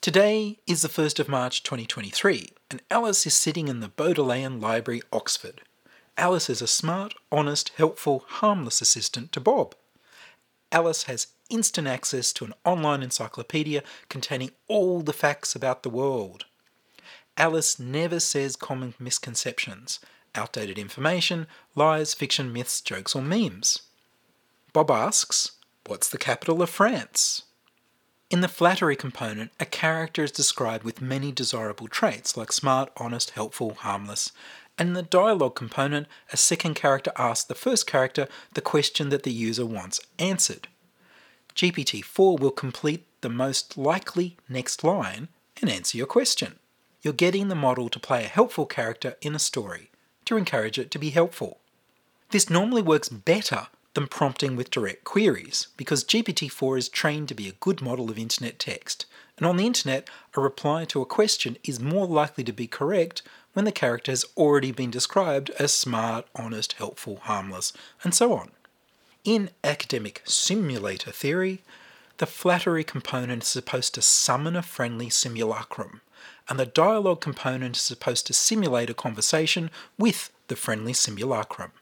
Today 0.00 0.58
is 0.68 0.82
the 0.82 0.88
1st 0.88 1.18
of 1.18 1.28
March 1.28 1.64
2023, 1.64 2.52
and 2.70 2.82
Alice 2.90 3.26
is 3.26 3.34
sitting 3.34 3.68
in 3.68 3.80
the 3.80 3.88
Bodleian 3.88 4.60
Library, 4.60 5.02
Oxford. 5.12 5.62
Alice 6.16 6.50
is 6.50 6.60
a 6.60 6.66
smart, 6.66 7.14
honest, 7.32 7.70
helpful, 7.76 8.24
harmless 8.26 8.80
assistant 8.80 9.32
to 9.32 9.40
Bob. 9.40 9.74
Alice 10.70 11.04
has 11.04 11.28
instant 11.48 11.86
access 11.86 12.32
to 12.32 12.44
an 12.44 12.52
online 12.64 13.02
encyclopedia 13.02 13.82
containing 14.08 14.50
all 14.66 15.00
the 15.00 15.12
facts 15.12 15.54
about 15.54 15.82
the 15.82 15.90
world. 15.90 16.44
Alice 17.36 17.78
never 17.78 18.20
says 18.20 18.56
common 18.56 18.94
misconceptions, 18.98 20.00
outdated 20.34 20.78
information, 20.78 21.46
lies, 21.74 22.12
fiction, 22.12 22.52
myths, 22.52 22.80
jokes, 22.80 23.14
or 23.14 23.22
memes. 23.22 23.82
Bob 24.72 24.90
asks, 24.90 25.52
What's 25.86 26.10
the 26.10 26.18
capital 26.18 26.60
of 26.60 26.68
France? 26.68 27.44
In 28.30 28.42
the 28.42 28.48
flattery 28.48 28.94
component, 28.94 29.52
a 29.58 29.64
character 29.64 30.22
is 30.22 30.30
described 30.30 30.84
with 30.84 31.00
many 31.00 31.32
desirable 31.32 31.88
traits 31.88 32.36
like 32.36 32.52
smart, 32.52 32.90
honest, 32.98 33.30
helpful, 33.30 33.72
harmless. 33.72 34.32
And 34.76 34.88
in 34.88 34.92
the 34.92 35.02
dialogue 35.02 35.54
component, 35.54 36.06
a 36.30 36.36
second 36.36 36.74
character 36.74 37.10
asks 37.16 37.46
the 37.46 37.54
first 37.54 37.86
character 37.86 38.28
the 38.52 38.60
question 38.60 39.08
that 39.08 39.22
the 39.22 39.32
user 39.32 39.64
wants 39.64 40.00
answered. 40.18 40.68
GPT 41.56 42.04
4 42.04 42.36
will 42.36 42.50
complete 42.50 43.06
the 43.22 43.30
most 43.30 43.78
likely 43.78 44.36
next 44.46 44.84
line 44.84 45.28
and 45.62 45.70
answer 45.70 45.96
your 45.96 46.06
question. 46.06 46.58
You're 47.00 47.14
getting 47.14 47.48
the 47.48 47.54
model 47.54 47.88
to 47.88 47.98
play 47.98 48.24
a 48.24 48.28
helpful 48.28 48.66
character 48.66 49.16
in 49.22 49.34
a 49.34 49.38
story 49.38 49.90
to 50.26 50.36
encourage 50.36 50.78
it 50.78 50.90
to 50.90 50.98
be 50.98 51.10
helpful. 51.10 51.58
This 52.30 52.50
normally 52.50 52.82
works 52.82 53.08
better 53.08 53.68
than 53.94 54.06
prompting 54.06 54.54
with 54.54 54.70
direct 54.70 55.04
queries, 55.04 55.68
because 55.76 56.04
GPT 56.04 56.50
4 56.50 56.76
is 56.76 56.88
trained 56.88 57.28
to 57.28 57.34
be 57.34 57.48
a 57.48 57.52
good 57.60 57.80
model 57.82 58.10
of 58.10 58.18
internet 58.18 58.58
text, 58.58 59.06
and 59.36 59.46
on 59.46 59.56
the 59.56 59.66
internet, 59.66 60.08
a 60.36 60.40
reply 60.40 60.84
to 60.86 61.00
a 61.00 61.06
question 61.06 61.56
is 61.64 61.80
more 61.80 62.06
likely 62.06 62.44
to 62.44 62.52
be 62.52 62.66
correct 62.66 63.22
when 63.52 63.64
the 63.64 63.72
character 63.72 64.12
has 64.12 64.24
already 64.36 64.72
been 64.72 64.90
described 64.90 65.50
as 65.58 65.72
smart, 65.72 66.26
honest, 66.34 66.74
helpful, 66.74 67.20
harmless, 67.22 67.72
and 68.02 68.14
so 68.14 68.32
on. 68.32 68.50
In 69.24 69.50
academic 69.64 70.22
simulator 70.24 71.10
theory, 71.10 71.62
the 72.18 72.26
flattery 72.26 72.84
component 72.84 73.42
is 73.44 73.48
supposed 73.48 73.94
to 73.94 74.02
summon 74.02 74.56
a 74.56 74.62
friendly 74.62 75.08
simulacrum, 75.10 76.00
and 76.48 76.58
the 76.58 76.66
dialogue 76.66 77.20
component 77.20 77.76
is 77.76 77.82
supposed 77.82 78.26
to 78.26 78.32
simulate 78.32 78.90
a 78.90 78.94
conversation 78.94 79.70
with 79.98 80.30
the 80.48 80.56
friendly 80.56 80.92
simulacrum. 80.92 81.72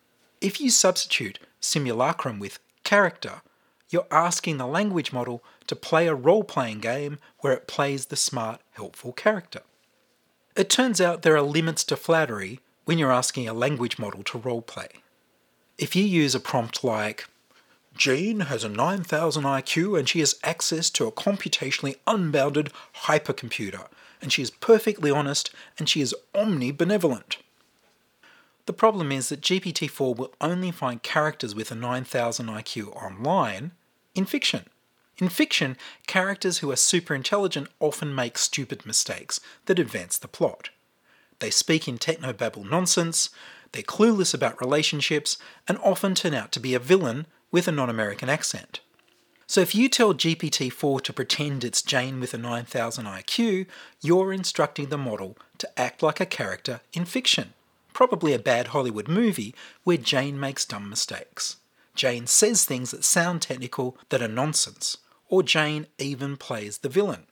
If 0.41 0.61
you 0.61 0.71
substitute 0.71 1.39
simulacrum 1.61 2.39
with 2.39 2.59
character, 2.85 3.43
you're 3.91 4.07
asking 4.11 4.59
the 4.59 4.67
language 4.67 5.13
model 5.13 5.43
to 5.67 5.77
play 5.77 6.07
a 6.07 6.15
role 6.15 6.45
playing 6.45 6.81
game 6.81 7.19
where 7.41 7.53
it 7.53 7.69
plays 7.69 8.07
the 8.07 8.17
smart, 8.17 8.61
helpful 8.73 9.13
character. 9.13 9.61
It 10.57 10.71
turns 10.71 11.01
out 11.01 11.23
there 11.23 11.37
are 11.37 11.43
limits 11.43 11.85
to 11.85 11.97
flattery 11.97 12.61
when 12.85 12.99
you're 12.99 13.13
asking 13.13 13.49
a 13.49 13.53
language 13.53 13.99
model 13.99 14.23
to 14.25 14.39
role 14.39 14.63
play. 14.63 14.89
If 15.79 15.95
you 15.95 16.05
use 16.05 16.35
a 16.35 16.41
prompt 16.41 16.83
like, 16.83 17.29
Jane 17.97 18.41
has 18.41 18.65
a 18.65 18.69
9000 18.69 19.45
IQ 19.45 19.99
and 19.99 20.09
she 20.09 20.21
has 20.21 20.39
access 20.43 20.91
to 20.91 21.07
a 21.07 21.13
computationally 21.13 21.97
unbounded 22.07 22.71
hypercomputer, 23.05 23.87
and 24.21 24.33
she 24.33 24.43
is 24.43 24.51
perfectly 24.51 25.11
honest 25.11 25.51
and 25.79 25.89
she 25.89 26.01
is 26.01 26.15
omnibenevolent. 26.35 27.37
The 28.67 28.73
problem 28.73 29.13
is 29.13 29.29
that 29.29 29.41
GPT 29.41 29.89
4 29.89 30.15
will 30.15 30.33
only 30.41 30.73
find 30.73 31.03
characters 31.03 31.55
with 31.55 31.71
a 31.71 31.77
9000 31.77 32.47
IQ 32.47 32.97
online 32.97 33.71
in 34.15 34.25
fiction. 34.25 34.65
In 35.19 35.29
fiction, 35.29 35.77
characters 36.07 36.59
who 36.59 36.71
are 36.73 36.77
super 36.77 37.15
intelligent 37.15 37.69
often 37.79 38.15
make 38.15 38.37
stupid 38.37 38.85
mistakes 38.85 39.41
that 39.67 39.79
advance 39.79 40.19
the 40.19 40.29
plot. 40.29 40.71
They 41.39 41.51
speak 41.51 41.87
in 41.87 41.99
technobabble 41.99 42.69
nonsense, 42.69 43.31
they're 43.71 43.83
clueless 43.83 44.35
about 44.35 44.61
relationships, 44.61 45.39
and 45.69 45.79
often 45.79 46.15
turn 46.15 46.35
out 46.35 46.51
to 46.53 46.61
be 46.61 46.75
a 46.75 46.81
villain 46.81 47.27
with 47.53 47.69
a 47.69 47.73
non 47.73 47.89
American 47.89 48.29
accent. 48.29 48.81
So 49.47 49.61
if 49.61 49.77
you 49.77 49.89
tell 49.89 50.13
GPT 50.13 50.73
4 50.73 51.01
to 51.03 51.13
pretend 51.13 51.63
it's 51.63 51.83
Jane 51.83 52.19
with 52.19 52.35
a 52.35 52.39
9000 52.39 53.07
IQ, 53.07 53.67
you're 54.03 54.33
instructing 54.33 54.89
the 54.89 54.99
model 54.99 55.39
to 55.59 55.79
act 55.79 56.03
like 56.03 56.21
a 56.21 56.27
character 56.27 56.81
in 56.93 57.05
fiction 57.05 57.53
probably 57.97 58.35
a 58.35 58.39
bad 58.39 58.69
Hollywood 58.69 59.09
movie 59.09 59.55
where 59.83 59.97
Jane 59.97 60.39
makes 60.39 60.67
dumb 60.67 60.91
mistakes. 60.91 61.57
Jane 61.95 62.27
says 62.27 62.63
things 62.63 62.91
that 62.91 63.05
sound 63.05 63.41
technical 63.41 63.97
that 64.11 64.21
are 64.21 64.29
nonsense, 64.29 64.99
or 65.31 65.43
Jane 65.43 65.87
even 65.97 66.37
plays 66.37 66.77
the 66.77 66.91
villain. 66.91 67.25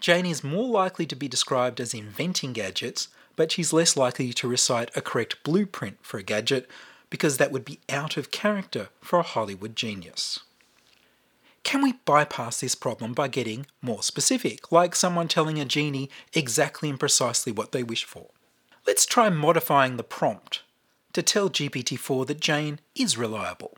Jane 0.00 0.26
is 0.26 0.42
more 0.42 0.68
likely 0.68 1.06
to 1.06 1.14
be 1.14 1.28
described 1.28 1.78
as 1.78 1.94
inventing 1.94 2.52
gadgets, 2.52 3.06
but 3.36 3.52
she's 3.52 3.72
less 3.72 3.96
likely 3.96 4.32
to 4.32 4.48
recite 4.48 4.90
a 4.96 5.00
correct 5.00 5.36
blueprint 5.44 5.98
for 6.02 6.18
a 6.18 6.24
gadget 6.24 6.68
because 7.08 7.36
that 7.36 7.52
would 7.52 7.64
be 7.64 7.78
out 7.88 8.16
of 8.16 8.32
character 8.32 8.88
for 9.00 9.20
a 9.20 9.22
Hollywood 9.22 9.76
genius. 9.76 10.40
Can 11.62 11.80
we 11.80 11.92
bypass 12.04 12.58
this 12.58 12.74
problem 12.74 13.12
by 13.12 13.28
getting 13.28 13.66
more 13.80 14.02
specific, 14.02 14.72
like 14.72 14.96
someone 14.96 15.28
telling 15.28 15.60
a 15.60 15.64
genie 15.64 16.10
exactly 16.32 16.90
and 16.90 16.98
precisely 16.98 17.52
what 17.52 17.70
they 17.70 17.84
wish 17.84 18.02
for? 18.02 18.31
Let's 18.86 19.06
try 19.06 19.28
modifying 19.30 19.96
the 19.96 20.02
prompt 20.02 20.62
to 21.12 21.22
tell 21.22 21.48
GPT-4 21.48 22.26
that 22.26 22.40
Jane 22.40 22.80
is 22.94 23.16
reliable. 23.16 23.76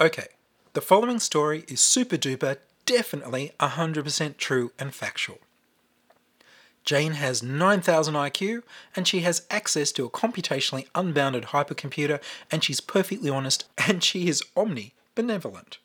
Okay, 0.00 0.28
the 0.74 0.82
following 0.82 1.18
story 1.18 1.64
is 1.66 1.80
super 1.80 2.16
duper, 2.16 2.58
definitely 2.84 3.52
100% 3.58 4.36
true 4.36 4.72
and 4.78 4.94
factual. 4.94 5.38
Jane 6.84 7.12
has 7.12 7.42
9000 7.42 8.14
IQ 8.14 8.62
and 8.94 9.08
she 9.08 9.20
has 9.20 9.46
access 9.50 9.90
to 9.92 10.04
a 10.04 10.10
computationally 10.10 10.86
unbounded 10.94 11.44
hypercomputer 11.44 12.20
and 12.50 12.62
she's 12.62 12.80
perfectly 12.82 13.30
honest 13.30 13.64
and 13.88 14.04
she 14.04 14.28
is 14.28 14.42
omni-benevolent. 14.54 15.78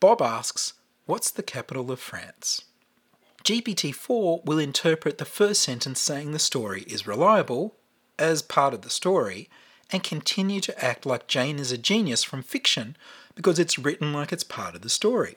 Bob 0.00 0.20
asks, 0.20 0.74
What's 1.06 1.30
the 1.30 1.42
capital 1.42 1.90
of 1.90 2.00
France? 2.00 2.64
GPT 3.44 3.94
4 3.94 4.42
will 4.44 4.58
interpret 4.58 5.16
the 5.16 5.24
first 5.24 5.62
sentence 5.62 6.00
saying 6.00 6.32
the 6.32 6.38
story 6.38 6.82
is 6.82 7.06
reliable 7.06 7.77
as 8.18 8.42
part 8.42 8.74
of 8.74 8.82
the 8.82 8.90
story 8.90 9.48
and 9.90 10.02
continue 10.02 10.60
to 10.60 10.84
act 10.84 11.06
like 11.06 11.26
Jane 11.26 11.58
is 11.58 11.72
a 11.72 11.78
genius 11.78 12.22
from 12.22 12.42
fiction 12.42 12.96
because 13.34 13.58
it's 13.58 13.78
written 13.78 14.12
like 14.12 14.32
it's 14.32 14.44
part 14.44 14.74
of 14.74 14.82
the 14.82 14.90
story. 14.90 15.36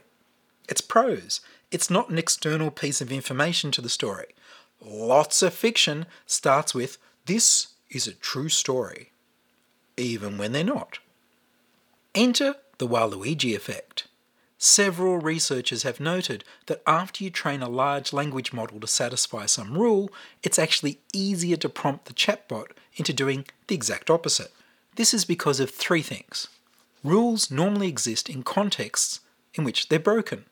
It's 0.68 0.82
prose, 0.82 1.42
it's 1.72 1.90
not 1.90 2.10
an 2.10 2.18
external 2.18 2.72
piece 2.72 3.02
of 3.02 3.12
information 3.12 3.72
to 3.72 3.82
the 3.82 3.90
story. 3.90 4.28
Lots 4.84 5.42
of 5.42 5.54
fiction 5.54 6.06
starts 6.26 6.74
with, 6.74 6.98
This 7.26 7.68
is 7.90 8.08
a 8.08 8.14
true 8.14 8.50
story, 8.50 9.12
even 9.96 10.38
when 10.38 10.52
they're 10.52 10.64
not. 10.64 11.00
Enter 12.16 12.56
the 12.78 12.88
Waluigi 12.88 13.56
effect. 13.56 14.08
Several 14.64 15.18
researchers 15.18 15.82
have 15.82 16.00
noted 16.00 16.44
that 16.68 16.84
after 16.86 17.24
you 17.24 17.32
train 17.32 17.64
a 17.64 17.68
large 17.68 18.14
language 18.14 18.54
model 18.54 18.80
to 18.80 18.86
satisfy 18.86 19.48
some 19.48 19.76
rule, 19.76 20.12
it's 20.44 20.60
actually 20.60 21.00
easier 21.12 21.58
to 21.58 21.68
prompt 21.68 22.06
the 22.06 22.14
chatbot 22.14 22.68
into 22.96 23.12
doing 23.12 23.46
the 23.66 23.74
exact 23.74 24.12
opposite. 24.12 24.52
This 24.98 25.16
is 25.16 25.26
because 25.26 25.60
of 25.60 25.72
three 25.72 26.04
things. 26.04 26.48
Rules 27.04 27.50
normally 27.50 27.88
exist 27.88 28.30
in 28.30 28.44
contexts 28.44 29.22
in 29.56 29.64
which 29.64 29.90
they're 29.90 29.98
broken. 29.98 30.46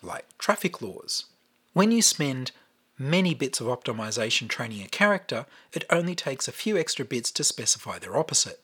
like 0.00 0.26
traffic 0.38 0.80
laws. 0.80 1.24
When 1.72 1.90
you 1.90 2.02
spend 2.02 2.52
many 2.96 3.34
bits 3.34 3.60
of 3.60 3.66
optimization 3.66 4.48
training 4.48 4.82
a 4.82 4.88
character, 4.88 5.44
it 5.72 5.82
only 5.90 6.14
takes 6.14 6.46
a 6.46 6.52
few 6.52 6.78
extra 6.78 7.04
bits 7.04 7.32
to 7.32 7.42
specify 7.42 7.98
their 7.98 8.16
opposite. 8.16 8.62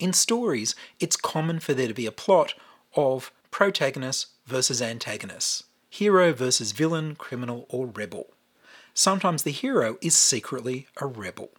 In 0.00 0.12
stories, 0.12 0.74
it's 0.98 1.16
common 1.16 1.60
for 1.60 1.74
there 1.74 1.86
to 1.86 1.94
be 1.94 2.06
a 2.06 2.10
plot 2.10 2.54
of 2.96 3.30
protagonist 3.52 4.31
versus 4.46 4.82
antagonist, 4.82 5.64
hero 5.88 6.32
versus 6.32 6.72
villain, 6.72 7.14
criminal, 7.14 7.66
or 7.68 7.86
rebel. 7.86 8.28
Sometimes 8.94 9.42
the 9.42 9.50
hero 9.50 9.96
is 10.00 10.16
secretly 10.16 10.86
a 11.00 11.06
rebel. 11.06 11.50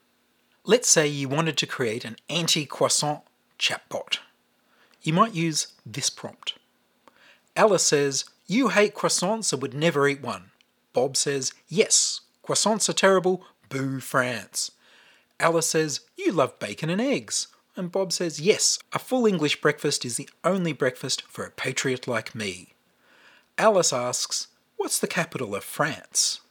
Let's 0.66 0.90
say 0.90 1.08
you 1.08 1.28
wanted 1.28 1.58
to 1.58 1.68
create 1.68 2.06
an 2.06 2.16
anti 2.30 2.66
croissant 2.66 3.24
chatbot. 3.60 4.20
You 5.02 5.14
might 5.14 5.34
use 5.34 5.68
this 5.86 6.10
prompt 6.10 6.54
Alice 7.56 7.84
says, 7.84 8.26
You 8.48 8.70
hate 8.70 8.96
croissants 8.96 9.54
and 9.54 9.62
would 9.62 9.74
never 9.74 10.08
eat 10.08 10.22
one. 10.22 10.52
Bob 10.94 11.18
says, 11.18 11.54
Yes, 11.68 12.22
croissants 12.46 12.90
are 12.90 12.94
terrible, 12.94 13.44
boo 13.70 14.00
France. 14.00 14.72
Alice 15.40 15.68
says, 15.68 16.02
You 16.16 16.32
love 16.32 16.60
bacon 16.60 16.90
and 16.90 17.02
eggs. 17.02 17.48
And 17.76 17.92
Bob 17.92 18.12
says, 18.12 18.40
Yes, 18.40 18.80
a 18.92 19.00
full 19.00 19.26
English 19.26 19.62
breakfast 19.62 20.06
is 20.06 20.18
the 20.18 20.30
only 20.44 20.74
breakfast 20.74 21.24
for 21.24 21.46
a 21.46 21.52
patriot 21.52 22.08
like 22.08 22.34
me. 22.34 22.73
Alice 23.58 23.94
asks, 23.94 24.48
What's 24.78 25.00
the 25.00 25.08
capital 25.08 25.56
of 25.56 25.64
France? 25.64 26.42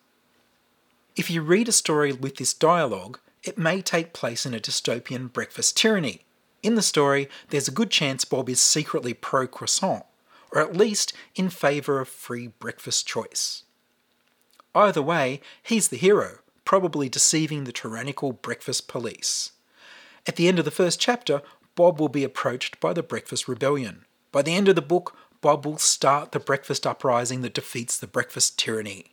If 1.16 1.30
you 1.30 1.42
read 1.42 1.68
a 1.68 1.72
story 1.72 2.12
with 2.12 2.36
this 2.36 2.54
dialogue, 2.54 3.18
it 3.42 3.58
may 3.58 3.82
take 3.82 4.12
place 4.12 4.46
in 4.46 4.54
a 4.54 4.60
dystopian 4.60 5.32
breakfast 5.32 5.76
tyranny. 5.76 6.20
In 6.62 6.76
the 6.76 6.82
story, 6.82 7.28
there's 7.48 7.66
a 7.66 7.72
good 7.72 7.90
chance 7.90 8.24
Bob 8.24 8.48
is 8.48 8.60
secretly 8.60 9.14
pro 9.14 9.48
croissant, 9.48 10.04
or 10.52 10.60
at 10.60 10.76
least 10.76 11.12
in 11.34 11.50
favour 11.50 12.00
of 12.00 12.08
free 12.08 12.46
breakfast 12.46 13.06
choice. 13.06 13.64
Either 14.74 15.02
way, 15.02 15.40
he's 15.60 15.88
the 15.88 15.96
hero, 15.96 16.38
probably 16.64 17.08
deceiving 17.08 17.64
the 17.64 17.72
tyrannical 17.72 18.32
breakfast 18.32 18.86
police. 18.86 19.50
At 20.26 20.36
the 20.36 20.46
end 20.46 20.60
of 20.60 20.64
the 20.64 20.70
first 20.70 21.00
chapter, 21.00 21.42
Bob 21.74 21.98
will 21.98 22.08
be 22.08 22.22
approached 22.22 22.78
by 22.78 22.92
the 22.92 23.02
Breakfast 23.02 23.48
Rebellion. 23.48 24.04
By 24.30 24.42
the 24.42 24.54
end 24.54 24.68
of 24.68 24.76
the 24.76 24.82
book, 24.82 25.16
Bob 25.42 25.66
will 25.66 25.76
start 25.76 26.32
the 26.32 26.40
breakfast 26.40 26.86
uprising 26.86 27.42
that 27.42 27.52
defeats 27.52 27.98
the 27.98 28.06
breakfast 28.06 28.58
tyranny. 28.58 29.06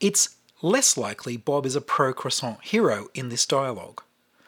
It's 0.00 0.36
less 0.60 0.96
likely 0.98 1.36
Bob 1.36 1.64
is 1.64 1.76
a 1.76 1.80
pro 1.80 2.12
croissant 2.12 2.62
hero 2.62 3.08
in 3.14 3.28
this 3.28 3.46
dialogue. 3.46 4.02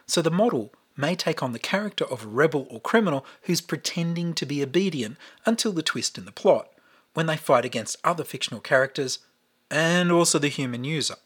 So 0.07 0.21
the 0.21 0.31
model 0.31 0.73
may 0.97 1.15
take 1.15 1.43
on 1.43 1.53
the 1.53 1.59
character 1.61 2.05
of 2.05 2.25
a 2.25 2.29
rebel 2.29 2.67
or 2.69 2.81
criminal 2.81 3.25
who's 3.43 3.61
pretending 3.61 4.35
to 4.35 4.45
be 4.45 4.63
obedient 4.63 5.17
until 5.45 5.73
the 5.73 5.83
twist 5.83 6.19
in 6.19 6.25
the 6.25 6.33
plot, 6.33 6.71
when 7.15 7.27
they 7.27 7.37
fight 7.37 7.65
against 7.65 7.99
other 8.03 8.25
fictional 8.25 8.61
characters 8.61 9.21
and 9.71 10.11
also 10.11 10.39
the 10.41 10.49
human 10.49 10.83
user. 10.85 11.17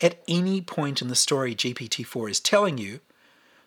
At 0.00 0.22
any 0.26 0.60
point 0.60 1.00
in 1.00 1.08
the 1.08 1.14
story 1.14 1.54
GPT 1.54 2.04
4 2.04 2.28
is 2.28 2.40
telling 2.40 2.78
you, 2.78 3.00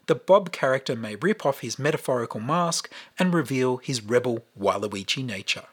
the 0.07 0.15
Bob 0.15 0.51
character 0.51 0.95
may 0.95 1.15
rip 1.15 1.45
off 1.45 1.59
his 1.59 1.77
metaphorical 1.77 2.39
mask 2.39 2.89
and 3.19 3.33
reveal 3.33 3.77
his 3.77 4.03
rebel 4.03 4.43
Waluigi 4.59 5.23
nature. 5.23 5.65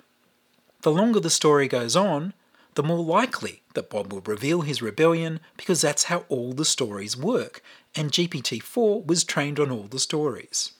The 0.82 0.92
longer 0.92 1.20
the 1.20 1.30
story 1.30 1.66
goes 1.66 1.96
on, 1.96 2.34
the 2.74 2.82
more 2.82 3.02
likely 3.02 3.62
that 3.74 3.88
Bob 3.88 4.12
will 4.12 4.20
reveal 4.20 4.62
his 4.62 4.82
rebellion 4.82 5.40
because 5.56 5.80
that's 5.80 6.04
how 6.04 6.24
all 6.28 6.52
the 6.52 6.64
stories 6.64 7.16
work, 7.16 7.62
and 7.94 8.10
GPT 8.10 8.60
4 8.60 9.02
was 9.02 9.24
trained 9.24 9.60
on 9.60 9.70
all 9.70 9.84
the 9.84 10.00
stories. 10.00 10.72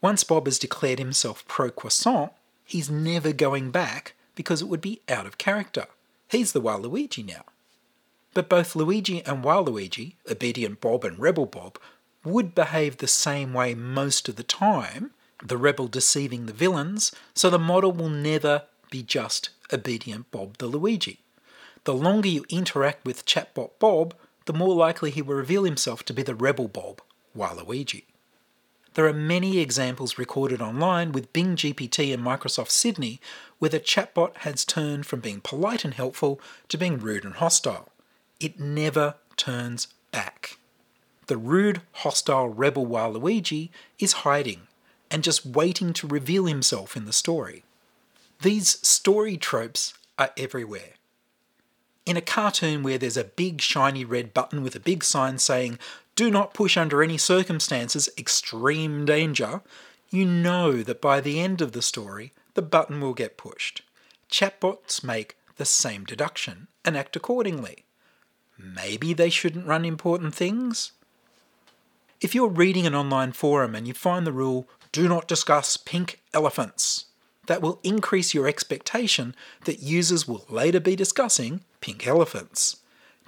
Once 0.00 0.24
Bob 0.24 0.46
has 0.46 0.58
declared 0.58 0.98
himself 0.98 1.46
pro 1.46 1.70
croissant, 1.70 2.32
he's 2.64 2.90
never 2.90 3.32
going 3.32 3.70
back 3.70 4.14
because 4.34 4.60
it 4.60 4.68
would 4.68 4.80
be 4.80 5.00
out 5.08 5.26
of 5.26 5.38
character. 5.38 5.86
He's 6.28 6.52
the 6.52 6.60
Waluigi 6.60 7.24
now. 7.24 7.44
But 8.34 8.48
both 8.48 8.74
Luigi 8.74 9.22
and 9.24 9.44
Waluigi, 9.44 10.14
obedient 10.28 10.80
Bob 10.80 11.04
and 11.04 11.18
rebel 11.18 11.46
Bob, 11.46 11.78
would 12.24 12.54
behave 12.54 12.98
the 12.98 13.08
same 13.08 13.52
way 13.52 13.74
most 13.74 14.28
of 14.28 14.36
the 14.36 14.42
time, 14.42 15.10
the 15.42 15.56
rebel 15.56 15.88
deceiving 15.88 16.46
the 16.46 16.52
villains, 16.52 17.12
so 17.34 17.50
the 17.50 17.58
model 17.58 17.92
will 17.92 18.08
never 18.08 18.62
be 18.90 19.02
just 19.02 19.50
obedient 19.72 20.30
Bob 20.30 20.58
the 20.58 20.66
Luigi. 20.66 21.18
The 21.84 21.94
longer 21.94 22.28
you 22.28 22.44
interact 22.48 23.04
with 23.04 23.26
chatbot 23.26 23.70
Bob, 23.78 24.14
the 24.46 24.52
more 24.52 24.74
likely 24.74 25.10
he 25.10 25.22
will 25.22 25.34
reveal 25.34 25.64
himself 25.64 26.04
to 26.04 26.12
be 26.12 26.22
the 26.22 26.34
rebel 26.34 26.68
Bob, 26.68 27.00
Waluigi. 27.36 28.04
There 28.94 29.06
are 29.06 29.14
many 29.14 29.58
examples 29.58 30.18
recorded 30.18 30.60
online 30.60 31.12
with 31.12 31.32
Bing 31.32 31.56
GPT 31.56 32.12
and 32.12 32.22
Microsoft 32.22 32.70
Sydney 32.70 33.20
where 33.58 33.70
the 33.70 33.80
chatbot 33.80 34.38
has 34.38 34.64
turned 34.64 35.06
from 35.06 35.20
being 35.20 35.40
polite 35.40 35.84
and 35.84 35.94
helpful 35.94 36.40
to 36.68 36.76
being 36.76 36.98
rude 36.98 37.24
and 37.24 37.34
hostile. 37.34 37.88
It 38.38 38.60
never 38.60 39.14
turns 39.36 39.88
back. 40.10 40.58
The 41.32 41.38
rude, 41.38 41.80
hostile 41.92 42.50
rebel 42.50 42.84
Waluigi 42.84 43.70
is 43.98 44.20
hiding 44.28 44.66
and 45.10 45.24
just 45.24 45.46
waiting 45.46 45.94
to 45.94 46.06
reveal 46.06 46.44
himself 46.44 46.94
in 46.94 47.06
the 47.06 47.12
story. 47.14 47.64
These 48.42 48.86
story 48.86 49.38
tropes 49.38 49.94
are 50.18 50.30
everywhere. 50.36 50.96
In 52.04 52.18
a 52.18 52.20
cartoon 52.20 52.82
where 52.82 52.98
there's 52.98 53.16
a 53.16 53.24
big 53.24 53.62
shiny 53.62 54.04
red 54.04 54.34
button 54.34 54.62
with 54.62 54.76
a 54.76 54.78
big 54.78 55.02
sign 55.02 55.38
saying, 55.38 55.78
Do 56.16 56.30
not 56.30 56.52
push 56.52 56.76
under 56.76 57.02
any 57.02 57.16
circumstances, 57.16 58.10
extreme 58.18 59.06
danger, 59.06 59.62
you 60.10 60.26
know 60.26 60.82
that 60.82 61.00
by 61.00 61.22
the 61.22 61.40
end 61.40 61.62
of 61.62 61.72
the 61.72 61.80
story, 61.80 62.34
the 62.52 62.60
button 62.60 63.00
will 63.00 63.14
get 63.14 63.38
pushed. 63.38 63.80
Chatbots 64.30 65.02
make 65.02 65.38
the 65.56 65.64
same 65.64 66.04
deduction 66.04 66.68
and 66.84 66.94
act 66.94 67.16
accordingly. 67.16 67.86
Maybe 68.58 69.14
they 69.14 69.30
shouldn't 69.30 69.66
run 69.66 69.86
important 69.86 70.34
things? 70.34 70.92
If 72.22 72.36
you're 72.36 72.46
reading 72.46 72.86
an 72.86 72.94
online 72.94 73.32
forum 73.32 73.74
and 73.74 73.88
you 73.88 73.94
find 73.94 74.24
the 74.24 74.32
rule, 74.32 74.68
do 74.92 75.08
not 75.08 75.26
discuss 75.26 75.76
pink 75.76 76.20
elephants, 76.32 77.06
that 77.48 77.60
will 77.60 77.80
increase 77.82 78.32
your 78.32 78.46
expectation 78.46 79.34
that 79.64 79.82
users 79.82 80.28
will 80.28 80.46
later 80.48 80.78
be 80.78 80.94
discussing 80.94 81.64
pink 81.80 82.06
elephants. 82.06 82.76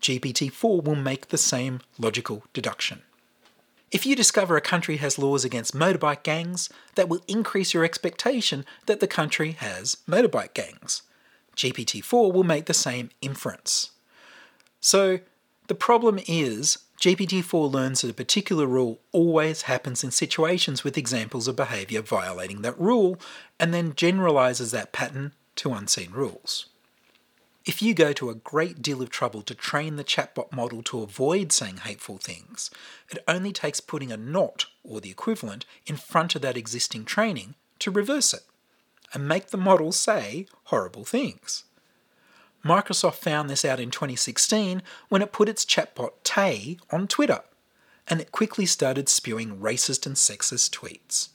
GPT 0.01 0.49
4 0.53 0.81
will 0.81 0.95
make 0.95 1.29
the 1.29 1.37
same 1.39 1.81
logical 1.99 2.45
deduction. 2.53 3.03
If 3.91 4.07
you 4.07 4.15
discover 4.15 4.57
a 4.57 4.61
country 4.61 4.99
has 4.99 5.19
laws 5.19 5.45
against 5.45 5.75
motorbike 5.75 6.23
gangs, 6.23 6.71
that 6.95 7.09
will 7.09 7.25
increase 7.27 7.75
your 7.75 7.85
expectation 7.85 8.65
that 8.87 9.01
the 9.01 9.09
country 9.09 9.53
has 9.59 9.97
motorbike 10.09 10.55
gangs. 10.55 11.03
GPT 11.57 12.01
4 12.01 12.31
will 12.31 12.45
make 12.45 12.67
the 12.67 12.73
same 12.73 13.11
inference. 13.21 13.91
So, 14.81 15.19
the 15.67 15.75
problem 15.75 16.21
is 16.29 16.79
GPT 17.05 17.45
4 17.45 17.69
learns 17.69 18.01
that 18.01 18.11
a 18.11 18.15
particular 18.15 18.65
rule 18.65 18.99
always 19.13 19.63
happens 19.63 20.03
in 20.03 20.11
situations 20.11 20.85
with 20.85 20.97
examples 20.97 21.47
of 21.47 21.55
behaviour 21.55 22.01
violating 22.01 22.63
that 22.63 22.81
rule, 22.81 23.19
and 23.61 23.75
then 23.75 23.93
generalises 23.93 24.73
that 24.73 24.91
pattern 24.91 25.35
to 25.57 25.75
unseen 25.75 26.13
rules. 26.13 26.65
If 27.67 27.83
you 27.83 27.93
go 27.93 28.15
to 28.15 28.31
a 28.31 28.35
great 28.35 28.81
deal 28.81 29.03
of 29.03 29.11
trouble 29.11 29.43
to 29.43 29.55
train 29.55 29.97
the 29.97 30.03
chatbot 30.03 30.51
model 30.51 30.83
to 30.85 31.03
avoid 31.03 31.53
saying 31.53 31.77
hateful 31.85 32.17
things, 32.17 32.71
it 33.11 33.23
only 33.29 33.53
takes 33.53 33.83
putting 33.83 34.11
a 34.11 34.17
not, 34.17 34.65
or 34.83 35.03
the 35.03 35.11
equivalent, 35.11 35.67
in 35.85 35.97
front 35.97 36.35
of 36.35 36.41
that 36.41 36.57
existing 36.57 37.05
training 37.05 37.55
to 37.81 37.91
reverse 37.91 38.33
it 38.33 38.45
and 39.13 39.29
make 39.29 39.49
the 39.49 39.59
model 39.59 39.93
say 39.93 40.47
horrible 40.65 41.05
things. 41.05 41.65
Microsoft 42.65 43.17
found 43.17 43.51
this 43.51 43.65
out 43.65 43.79
in 43.79 43.91
2016 43.91 44.83
when 45.09 45.23
it 45.23 45.33
put 45.33 45.49
its 45.49 45.65
chatbot 45.65 46.13
Tay 46.25 46.79
on 46.91 47.07
Twitter, 47.07 47.43
and 48.09 48.21
it 48.21 48.33
quickly 48.33 48.65
started 48.65 49.09
spewing 49.09 49.59
racist 49.59 50.07
and 50.07 50.17
sexist 50.17 50.71
tweets. 50.71 51.29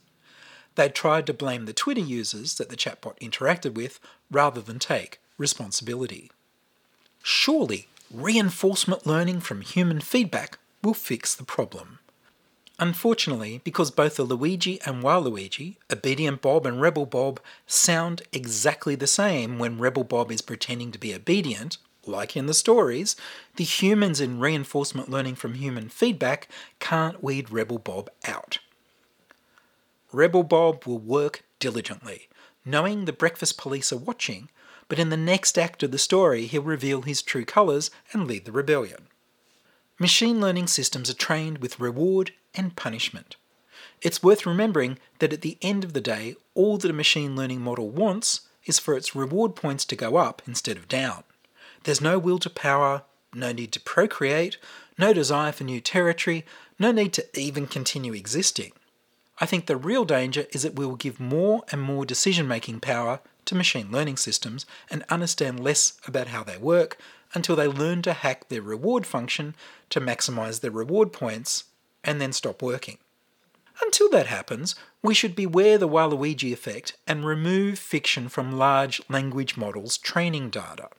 They 0.76 0.90
tried 0.90 1.28
to 1.28 1.34
blame 1.34 1.66
the 1.66 1.74
Twitter 1.74 2.02
users 2.02 2.56
that 2.56 2.70
the 2.70 2.78
chatbot 2.78 3.20
interacted 3.20 3.76
with 3.76 4.00
rather 4.32 4.62
than 4.62 4.80
take 4.80 5.20
responsibility. 5.38 6.32
Surely, 7.22 7.88
reinforcement 8.12 9.06
learning 9.06 9.42
from 9.42 9.62
human 9.62 10.00
feedback 10.00 10.58
will 10.84 10.94
fix 10.94 11.36
the 11.36 11.44
problem. 11.44 12.00
Unfortunately, 12.82 13.60
because 13.66 13.92
both 13.92 14.16
the 14.16 14.24
Luigi 14.24 14.80
and 14.86 15.04
Waluigi, 15.04 15.76
Obedient 15.92 16.42
Bob 16.42 16.66
and 16.66 16.80
Rebel 16.80 17.06
Bob, 17.06 17.42
sound 17.68 18.22
exactly 18.32 18.96
the 18.96 19.06
same 19.06 19.60
when 19.60 19.80
Rebel 19.80 20.06
Bob 20.06 20.32
is 20.32 20.42
pretending 20.42 20.94
to 20.94 21.00
be 21.00 21.14
obedient, 21.14 21.78
like 22.06 22.38
in 22.38 22.46
the 22.46 22.54
stories, 22.54 23.18
the 23.58 23.66
humans 23.66 24.22
in 24.22 24.40
reinforcement 24.40 25.10
learning 25.10 25.36
from 25.36 25.56
human 25.56 25.90
feedback 25.90 26.48
can't 26.80 27.22
weed 27.22 27.52
Rebel 27.52 27.80
Bob 27.80 28.10
out. 28.26 28.60
Rebel 30.14 30.44
Bob 30.44 30.86
will 30.86 31.00
work 31.00 31.44
diligently, 31.60 32.30
knowing 32.64 33.04
the 33.04 33.14
breakfast 33.14 33.58
police 33.58 33.92
are 33.92 33.98
watching, 33.98 34.50
but 34.88 35.00
in 35.00 35.10
the 35.10 35.18
next 35.18 35.58
act 35.58 35.84
of 35.84 35.92
the 35.92 35.98
story, 35.98 36.46
he'll 36.46 36.62
reveal 36.62 37.02
his 37.02 37.22
true 37.22 37.46
colours 37.46 37.92
and 38.14 38.26
lead 38.26 38.46
the 38.46 38.54
rebellion. 38.54 39.08
Machine 40.00 40.40
learning 40.40 40.68
systems 40.68 41.10
are 41.10 41.14
trained 41.14 41.58
with 41.58 41.80
reward 41.82 42.32
and 42.56 42.76
punishment. 42.76 43.36
It's 44.02 44.24
worth 44.24 44.46
remembering 44.46 44.98
that 45.20 45.34
at 45.34 45.42
the 45.42 45.58
end 45.62 45.84
of 45.84 45.94
the 45.94 46.02
day, 46.02 46.36
all 46.54 46.78
that 46.78 46.92
a 46.92 46.94
machine 46.94 47.36
learning 47.36 47.62
model 47.62 47.90
wants 47.90 48.42
is 48.66 48.80
for 48.80 48.96
its 48.96 49.16
reward 49.16 49.56
points 49.56 49.86
to 49.86 49.96
go 49.96 50.18
up 50.18 50.42
instead 50.46 50.78
of 50.78 50.88
down. 50.88 51.24
There's 51.84 52.02
no 52.02 52.20
will 52.20 52.40
to 52.40 52.50
power, 52.50 53.04
no 53.34 53.52
need 53.52 53.72
to 53.74 53.80
procreate, 53.80 54.58
no 54.98 55.14
desire 55.14 55.52
for 55.52 55.64
new 55.64 55.82
territory, 55.82 56.46
no 56.78 56.92
need 56.92 57.14
to 57.14 57.40
even 57.40 57.68
continue 57.68 58.14
existing. 58.14 58.72
I 59.40 59.46
think 59.46 59.66
the 59.66 59.78
real 59.78 60.04
danger 60.04 60.46
is 60.52 60.64
that 60.64 60.76
we 60.76 60.86
will 60.86 60.98
give 60.98 61.20
more 61.20 61.64
and 61.72 61.82
more 61.82 62.06
decision 62.06 62.48
making 62.48 62.82
power 62.82 63.22
to 63.46 63.56
machine 63.56 63.92
learning 63.92 64.18
systems 64.18 64.66
and 64.92 65.04
understand 65.10 65.62
less 65.62 65.94
about 66.06 66.28
how 66.28 66.44
they 66.44 66.58
work 66.58 66.98
until 67.34 67.56
they 67.56 67.68
learn 67.68 68.02
to 68.02 68.14
hack 68.14 68.50
their 68.50 68.62
reward 68.62 69.06
function 69.06 69.56
to 69.90 70.02
maximize 70.02 70.60
their 70.60 70.72
reward 70.72 71.14
points 71.14 71.66
and 72.04 72.20
then 72.20 72.34
stop 72.34 72.62
working. 72.62 72.98
Until 73.82 74.10
that 74.10 74.28
happens, 74.28 74.76
we 75.02 75.14
should 75.14 75.36
beware 75.36 75.78
the 75.78 75.88
Waluigi 75.88 76.52
effect 76.52 76.98
and 77.08 77.26
remove 77.26 77.80
fiction 77.80 78.28
from 78.28 78.58
large 78.58 79.02
language 79.10 79.56
models' 79.56 79.98
training 79.98 80.50
data. 80.50 80.90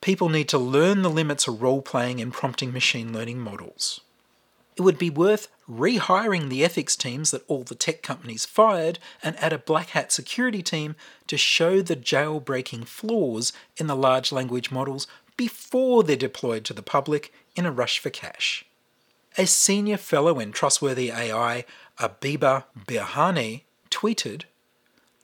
People 0.00 0.28
need 0.28 0.48
to 0.48 0.58
learn 0.58 1.02
the 1.02 1.10
limits 1.10 1.46
of 1.48 1.62
role 1.62 1.82
playing 1.82 2.20
and 2.20 2.32
prompting 2.32 2.72
machine 2.72 3.12
learning 3.12 3.38
models. 3.38 4.00
It 4.76 4.82
would 4.82 4.98
be 4.98 5.10
worth 5.10 5.48
rehiring 5.68 6.48
the 6.48 6.64
ethics 6.64 6.96
teams 6.96 7.30
that 7.30 7.44
all 7.48 7.64
the 7.64 7.74
tech 7.74 8.02
companies 8.02 8.46
fired 8.46 8.98
and 9.22 9.36
add 9.38 9.52
a 9.52 9.58
black 9.58 9.90
hat 9.90 10.10
security 10.10 10.62
team 10.62 10.96
to 11.26 11.36
show 11.36 11.82
the 11.82 11.96
jailbreaking 11.96 12.86
flaws 12.86 13.52
in 13.76 13.88
the 13.88 13.96
large 13.96 14.32
language 14.32 14.70
models 14.70 15.06
before 15.36 16.02
they're 16.02 16.16
deployed 16.16 16.64
to 16.64 16.72
the 16.72 16.82
public 16.82 17.32
in 17.56 17.66
a 17.66 17.72
rush 17.72 17.98
for 17.98 18.10
cash. 18.10 18.64
A 19.40 19.46
senior 19.46 19.96
fellow 19.96 20.38
in 20.38 20.52
Trustworthy 20.52 21.10
AI, 21.10 21.64
Abeba 21.98 22.64
Birhane, 22.86 23.62
tweeted 23.90 24.42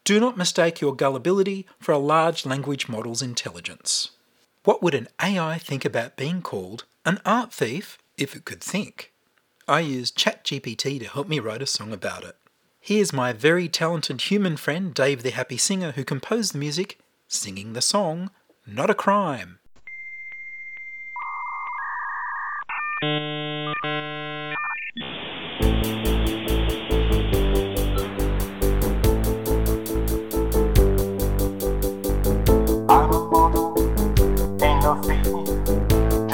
Do 0.04 0.18
not 0.18 0.38
mistake 0.38 0.80
your 0.80 0.96
gullibility 0.96 1.66
for 1.78 1.92
a 1.92 1.98
large 1.98 2.46
language 2.46 2.88
model's 2.88 3.20
intelligence. 3.20 4.12
What 4.64 4.82
would 4.82 4.94
an 4.94 5.08
AI 5.22 5.58
think 5.58 5.84
about 5.84 6.16
being 6.16 6.40
called 6.40 6.84
an 7.04 7.20
art 7.26 7.52
thief 7.52 7.98
if 8.16 8.34
it 8.34 8.46
could 8.46 8.62
think? 8.62 9.12
I 9.68 9.80
used 9.80 10.16
ChatGPT 10.16 10.98
to 11.00 11.08
help 11.08 11.28
me 11.28 11.38
write 11.38 11.60
a 11.60 11.66
song 11.66 11.92
about 11.92 12.24
it. 12.24 12.36
Here's 12.80 13.12
my 13.12 13.34
very 13.34 13.68
talented 13.68 14.22
human 14.22 14.56
friend 14.56 14.94
Dave 14.94 15.24
the 15.24 15.30
Happy 15.30 15.58
Singer 15.58 15.90
who 15.90 16.04
composed 16.04 16.54
the 16.54 16.58
music, 16.58 16.98
singing 17.28 17.74
the 17.74 17.82
song 17.82 18.30
Not 18.66 18.88
a 18.88 18.94
Crime. 18.94 19.58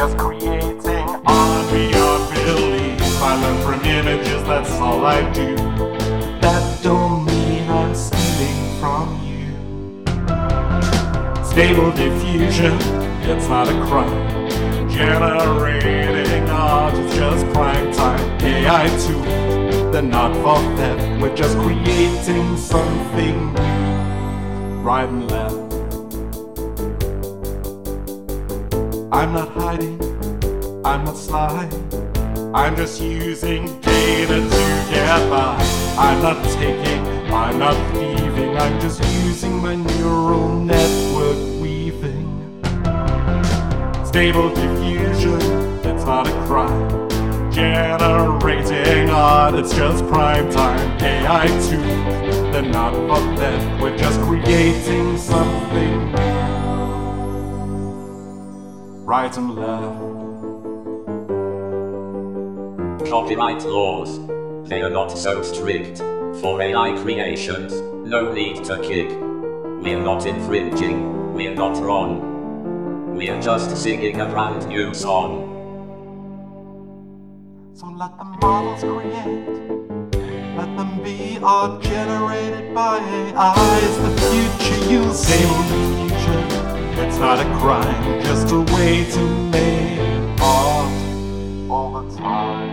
Just 0.02 0.18
creating 0.18 1.08
art 1.26 1.70
beyond 1.70 2.22
belief. 2.34 3.22
I 3.22 3.36
learn 3.40 3.58
from 3.62 3.80
images, 3.84 4.42
that's 4.42 4.70
all 4.80 5.04
I 5.04 5.22
do. 5.32 5.54
That 6.40 6.82
don't 6.82 7.24
mean 7.24 7.68
I'm 7.68 7.94
stealing 7.94 8.80
from 8.80 9.06
you. 9.22 9.54
Stable 11.44 11.92
diffusion, 11.92 12.74
it's 13.30 13.48
not 13.48 13.68
a 13.68 13.76
crime. 13.86 14.50
Generating 14.90 16.21
art 16.72 16.94
just 17.12 17.44
prime 17.52 17.92
time. 17.92 18.26
AI 18.40 18.88
too. 19.04 19.20
they're 19.92 20.00
not 20.00 20.32
for 20.42 20.58
theft. 20.76 21.20
We're 21.20 21.36
just 21.36 21.56
creating 21.58 22.56
something 22.56 23.52
new. 23.52 24.80
Right 24.88 25.08
and 25.08 25.30
left. 25.30 25.58
I'm 29.12 29.34
not 29.34 29.50
hiding, 29.50 29.98
I'm 30.84 31.04
not 31.04 31.16
sly. 31.16 31.68
I'm 32.54 32.74
just 32.74 33.00
using 33.00 33.62
data 33.80 34.38
to 34.52 34.64
get 34.90 35.20
by. 35.28 35.56
I'm 35.98 36.22
not 36.22 36.42
taking, 36.56 37.00
I'm 37.30 37.58
not 37.58 37.76
thieving. 37.92 38.56
I'm 38.56 38.80
just 38.80 39.00
using 39.24 39.54
my 39.66 39.74
neural 39.74 40.48
network 40.72 41.38
weaving. 41.60 42.28
Stable 44.04 44.48
diffusion, 44.48 44.81
it's 46.02 46.08
not 46.08 46.26
a 46.26 46.32
crime. 46.46 47.52
Generating 47.52 49.08
art, 49.10 49.54
it's 49.54 49.72
just 49.72 50.04
prime 50.08 50.50
time. 50.50 51.00
AI 51.00 51.46
too, 51.68 51.76
they're 52.50 52.62
not 52.62 52.92
for 52.92 53.36
theft. 53.36 53.80
We're 53.80 53.96
just 53.96 54.20
creating 54.22 55.16
something 55.16 56.12
right 59.04 59.36
and 59.36 59.54
left. 59.54 60.00
Copyright 63.08 63.62
laws. 63.64 64.18
They 64.68 64.82
are 64.82 64.90
not 64.90 65.16
so 65.16 65.40
strict. 65.42 65.98
For 66.40 66.60
AI 66.60 67.00
creations, 67.00 67.74
no 68.08 68.32
need 68.32 68.64
to 68.64 68.76
kick. 68.82 69.08
We're 69.10 70.02
not 70.02 70.26
infringing, 70.26 71.32
we're 71.32 71.54
not 71.54 71.80
wrong. 71.80 73.14
We're 73.14 73.40
just 73.40 73.76
singing 73.76 74.20
a 74.20 74.26
brand 74.26 74.66
new 74.66 74.92
song. 74.94 75.51
So 77.82 77.88
let 77.88 78.16
the 78.16 78.22
models 78.22 78.80
create. 78.80 79.48
Let 80.56 80.76
them 80.76 81.02
be 81.02 81.40
art 81.42 81.82
generated 81.82 82.72
by 82.72 82.98
AI. 82.98 83.80
It's 83.82 83.96
the 83.96 84.12
future 84.30 84.80
you'll 84.88 85.12
see. 85.12 85.34
Future. 86.06 87.02
It's 87.02 87.18
not 87.18 87.40
a 87.40 87.58
crime, 87.58 88.22
just 88.22 88.52
a 88.52 88.60
way 88.72 89.04
to 89.10 89.26
make 89.50 90.40
art 90.40 90.92
all 91.68 92.04
the 92.04 92.16
time. 92.16 92.70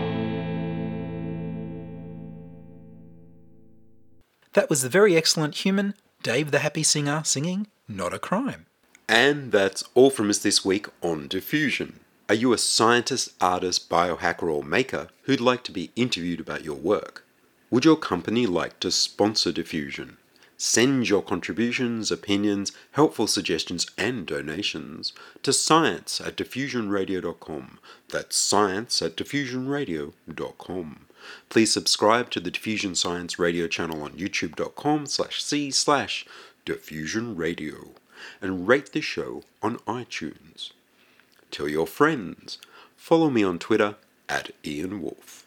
That 4.53 4.69
was 4.69 4.83
the 4.83 4.89
very 4.89 5.17
excellent 5.17 5.55
human 5.55 5.95
Dave 6.21 6.51
the 6.51 6.59
Happy 6.59 6.83
Singer 6.83 7.23
singing 7.25 7.65
Not 7.87 8.13
a 8.13 8.19
Crime. 8.19 8.67
And 9.07 9.51
that's 9.51 9.83
all 9.95 10.11
from 10.11 10.29
us 10.29 10.37
this 10.37 10.63
week 10.63 10.85
on 11.01 11.27
Diffusion. 11.27 12.01
Are 12.29 12.35
you 12.35 12.53
a 12.53 12.59
scientist, 12.59 13.33
artist, 13.41 13.89
biohacker, 13.89 14.43
or 14.43 14.63
maker 14.63 15.07
who'd 15.23 15.41
like 15.41 15.63
to 15.63 15.71
be 15.71 15.89
interviewed 15.95 16.39
about 16.39 16.63
your 16.63 16.75
work? 16.75 17.25
Would 17.71 17.85
your 17.85 17.95
company 17.95 18.45
like 18.45 18.79
to 18.81 18.91
sponsor 18.91 19.51
Diffusion? 19.51 20.17
Send 20.55 21.09
your 21.09 21.23
contributions, 21.23 22.11
opinions, 22.11 22.71
helpful 22.91 23.25
suggestions, 23.25 23.89
and 23.97 24.27
donations 24.27 25.11
to 25.41 25.51
science 25.51 26.21
at 26.21 26.35
diffusionradio.com. 26.35 27.79
That's 28.09 28.35
science 28.35 29.01
at 29.01 29.15
diffusionradio.com. 29.15 31.05
Please 31.49 31.73
subscribe 31.73 32.29
to 32.29 32.39
the 32.39 32.51
Diffusion 32.51 32.93
Science 32.93 33.39
Radio 33.39 33.65
channel 33.65 34.03
on 34.03 34.11
youtube.com 34.11 35.07
slash 35.07 35.43
c 35.43 35.71
slash 35.71 36.27
diffusion 36.63 37.35
radio 37.35 37.89
and 38.39 38.67
rate 38.67 38.91
the 38.91 39.01
show 39.01 39.41
on 39.63 39.77
iTunes. 39.79 40.73
Tell 41.51 41.67
your 41.67 41.87
friends. 41.87 42.57
Follow 42.95 43.29
me 43.29 43.43
on 43.43 43.59
Twitter 43.59 43.95
at 44.27 44.51
Ian 44.65 45.01
Woolf. 45.01 45.45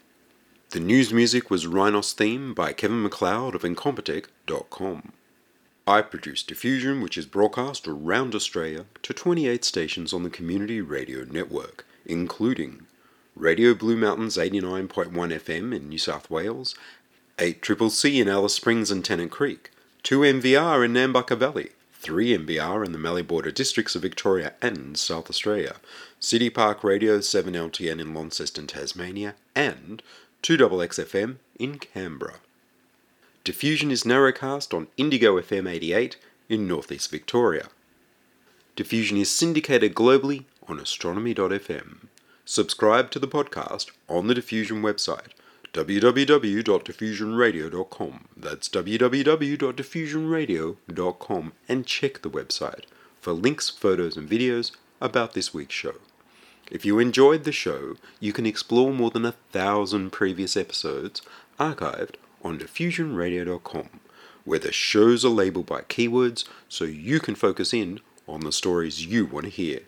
The 0.71 0.81
news 0.81 1.13
music 1.13 1.51
was 1.51 1.67
Rhinos 1.67 2.13
theme 2.13 2.55
by 2.55 2.73
Kevin 2.73 3.03
MacLeod 3.03 3.55
of 3.55 3.63
Incompetech.com. 3.63 5.13
I 5.87 6.01
produce 6.01 6.43
Diffusion, 6.43 7.01
which 7.01 7.19
is 7.19 7.27
broadcast 7.27 7.87
around 7.87 8.35
Australia 8.35 8.87
to 9.03 9.13
28 9.13 9.65
stations 9.65 10.13
on 10.13 10.23
the 10.23 10.31
Community 10.31 10.81
Radio 10.81 11.25
Network, 11.25 11.85
including 12.07 12.87
Radio 13.37 13.75
Blue 13.75 13.97
Mountains 13.97 14.37
89.1 14.37 15.11
FM 15.13 15.75
in 15.75 15.89
New 15.89 15.99
South 15.99 16.31
Wales, 16.31 16.75
8 17.39 17.61
Triple 17.63 17.91
C 17.91 18.21
in 18.21 18.29
Alice 18.29 18.55
Springs 18.55 18.91
and 18.91 19.05
Tennant 19.05 19.31
Creek, 19.31 19.71
2 20.05 20.21
NVR 20.21 20.85
in 20.85 20.93
Nambucca 20.93 21.37
Valley, 21.37 21.71
3 22.03 22.37
MBR 22.37 22.85
in 22.85 22.91
the 22.91 22.99
Mallee 22.99 23.23
Border 23.23 23.53
districts 23.53 23.95
of 23.95 24.03
Victoria 24.03 24.55
and 24.61 24.99
South 24.99 25.31
Australia, 25.31 25.77
City 26.19 26.51
Park 26.51 26.83
Radio 26.83 27.19
7LTN 27.19 28.01
in 28.01 28.13
Launceston, 28.13 28.67
Tasmania, 28.67 29.37
and 29.55 30.03
2XXFM 30.43 31.37
in 31.61 31.79
Canberra. 31.79 32.41
Diffusion 33.45 33.93
is 33.93 34.03
narrowcast 34.03 34.75
on 34.75 34.89
Indigo 34.97 35.41
FM 35.41 35.71
88 35.71 36.17
in 36.49 36.67
northeast 36.67 37.09
Victoria. 37.09 37.69
Diffusion 38.75 39.17
is 39.17 39.31
syndicated 39.31 39.95
globally 39.95 40.47
on 40.67 40.81
astronomy.fm. 40.81 42.09
Subscribe 42.45 43.13
to 43.13 43.21
the 43.21 43.29
podcast 43.29 43.93
on 44.09 44.27
the 44.27 44.35
Diffusion 44.35 44.83
website 44.83 45.31
www.diffusionradio.com. 45.73 48.25
That's 48.37 48.69
www.diffusionradio.com 48.69 51.53
and 51.69 51.87
check 51.87 52.23
the 52.23 52.31
website 52.31 52.85
for 53.21 53.33
links, 53.33 53.71
photos, 53.71 54.17
and 54.17 54.29
videos 54.29 54.73
about 55.01 55.33
this 55.33 55.55
week's 55.55 55.75
show. 55.75 55.95
If 56.71 56.85
you 56.85 56.99
enjoyed 56.99 57.45
the 57.45 57.53
show, 57.53 57.97
you 58.21 58.33
can 58.33 58.47
explore 58.47 58.93
more 58.93 59.11
than 59.11 59.25
a 59.25 59.35
thousand 59.53 60.11
previous 60.11 60.57
episodes 60.57 61.23
archived 61.59 62.15
on 62.43 62.59
diffusionradio.com, 62.59 63.89
where 64.45 64.59
the 64.59 64.73
shows 64.73 65.25
are 65.25 65.29
labeled 65.29 65.67
by 65.67 65.83
keywords 65.83 66.45
so 66.69 66.85
you 66.85 67.21
can 67.21 67.35
focus 67.35 67.73
in 67.73 68.01
on 68.27 68.41
the 68.41 68.53
stories 68.53 69.07
you 69.07 69.27
want 69.27 69.45
to 69.45 69.51
hear. 69.51 69.81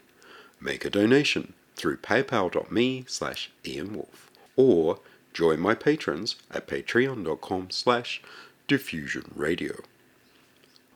Make 0.60 0.84
a 0.84 0.90
donation 0.90 1.54
through 1.76 1.98
paypal.me 1.98 3.04
slash 3.06 3.50
ianwoolf 3.64 4.28
or 4.56 5.00
join 5.34 5.60
my 5.60 5.74
patrons 5.74 6.36
at 6.50 6.66
patreon.com 6.66 7.70
slash 7.70 8.22
diffusionradio. 8.68 9.80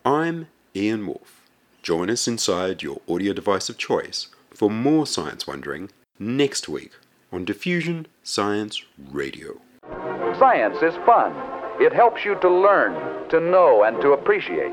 I'm 0.07 0.47
Ian 0.75 1.07
Woolf. 1.07 1.43
Join 1.83 2.09
us 2.09 2.27
inside 2.27 2.83
your 2.83 3.01
audio 3.09 3.33
device 3.33 3.69
of 3.69 3.77
choice 3.77 4.29
for 4.51 4.71
more 4.71 5.07
science 5.07 5.47
wondering 5.47 5.91
next 6.19 6.69
week 6.69 6.93
on 7.33 7.45
Diffusion 7.45 8.07
Science 8.23 8.83
Radio. 9.11 9.61
Science 10.39 10.77
is 10.83 10.95
fun. 11.05 11.33
It 11.81 11.93
helps 11.93 12.25
you 12.25 12.37
to 12.41 12.49
learn, 12.49 13.29
to 13.31 13.41
know, 13.41 13.85
and 13.85 14.01
to 14.01 14.13
appreciate. 14.13 14.73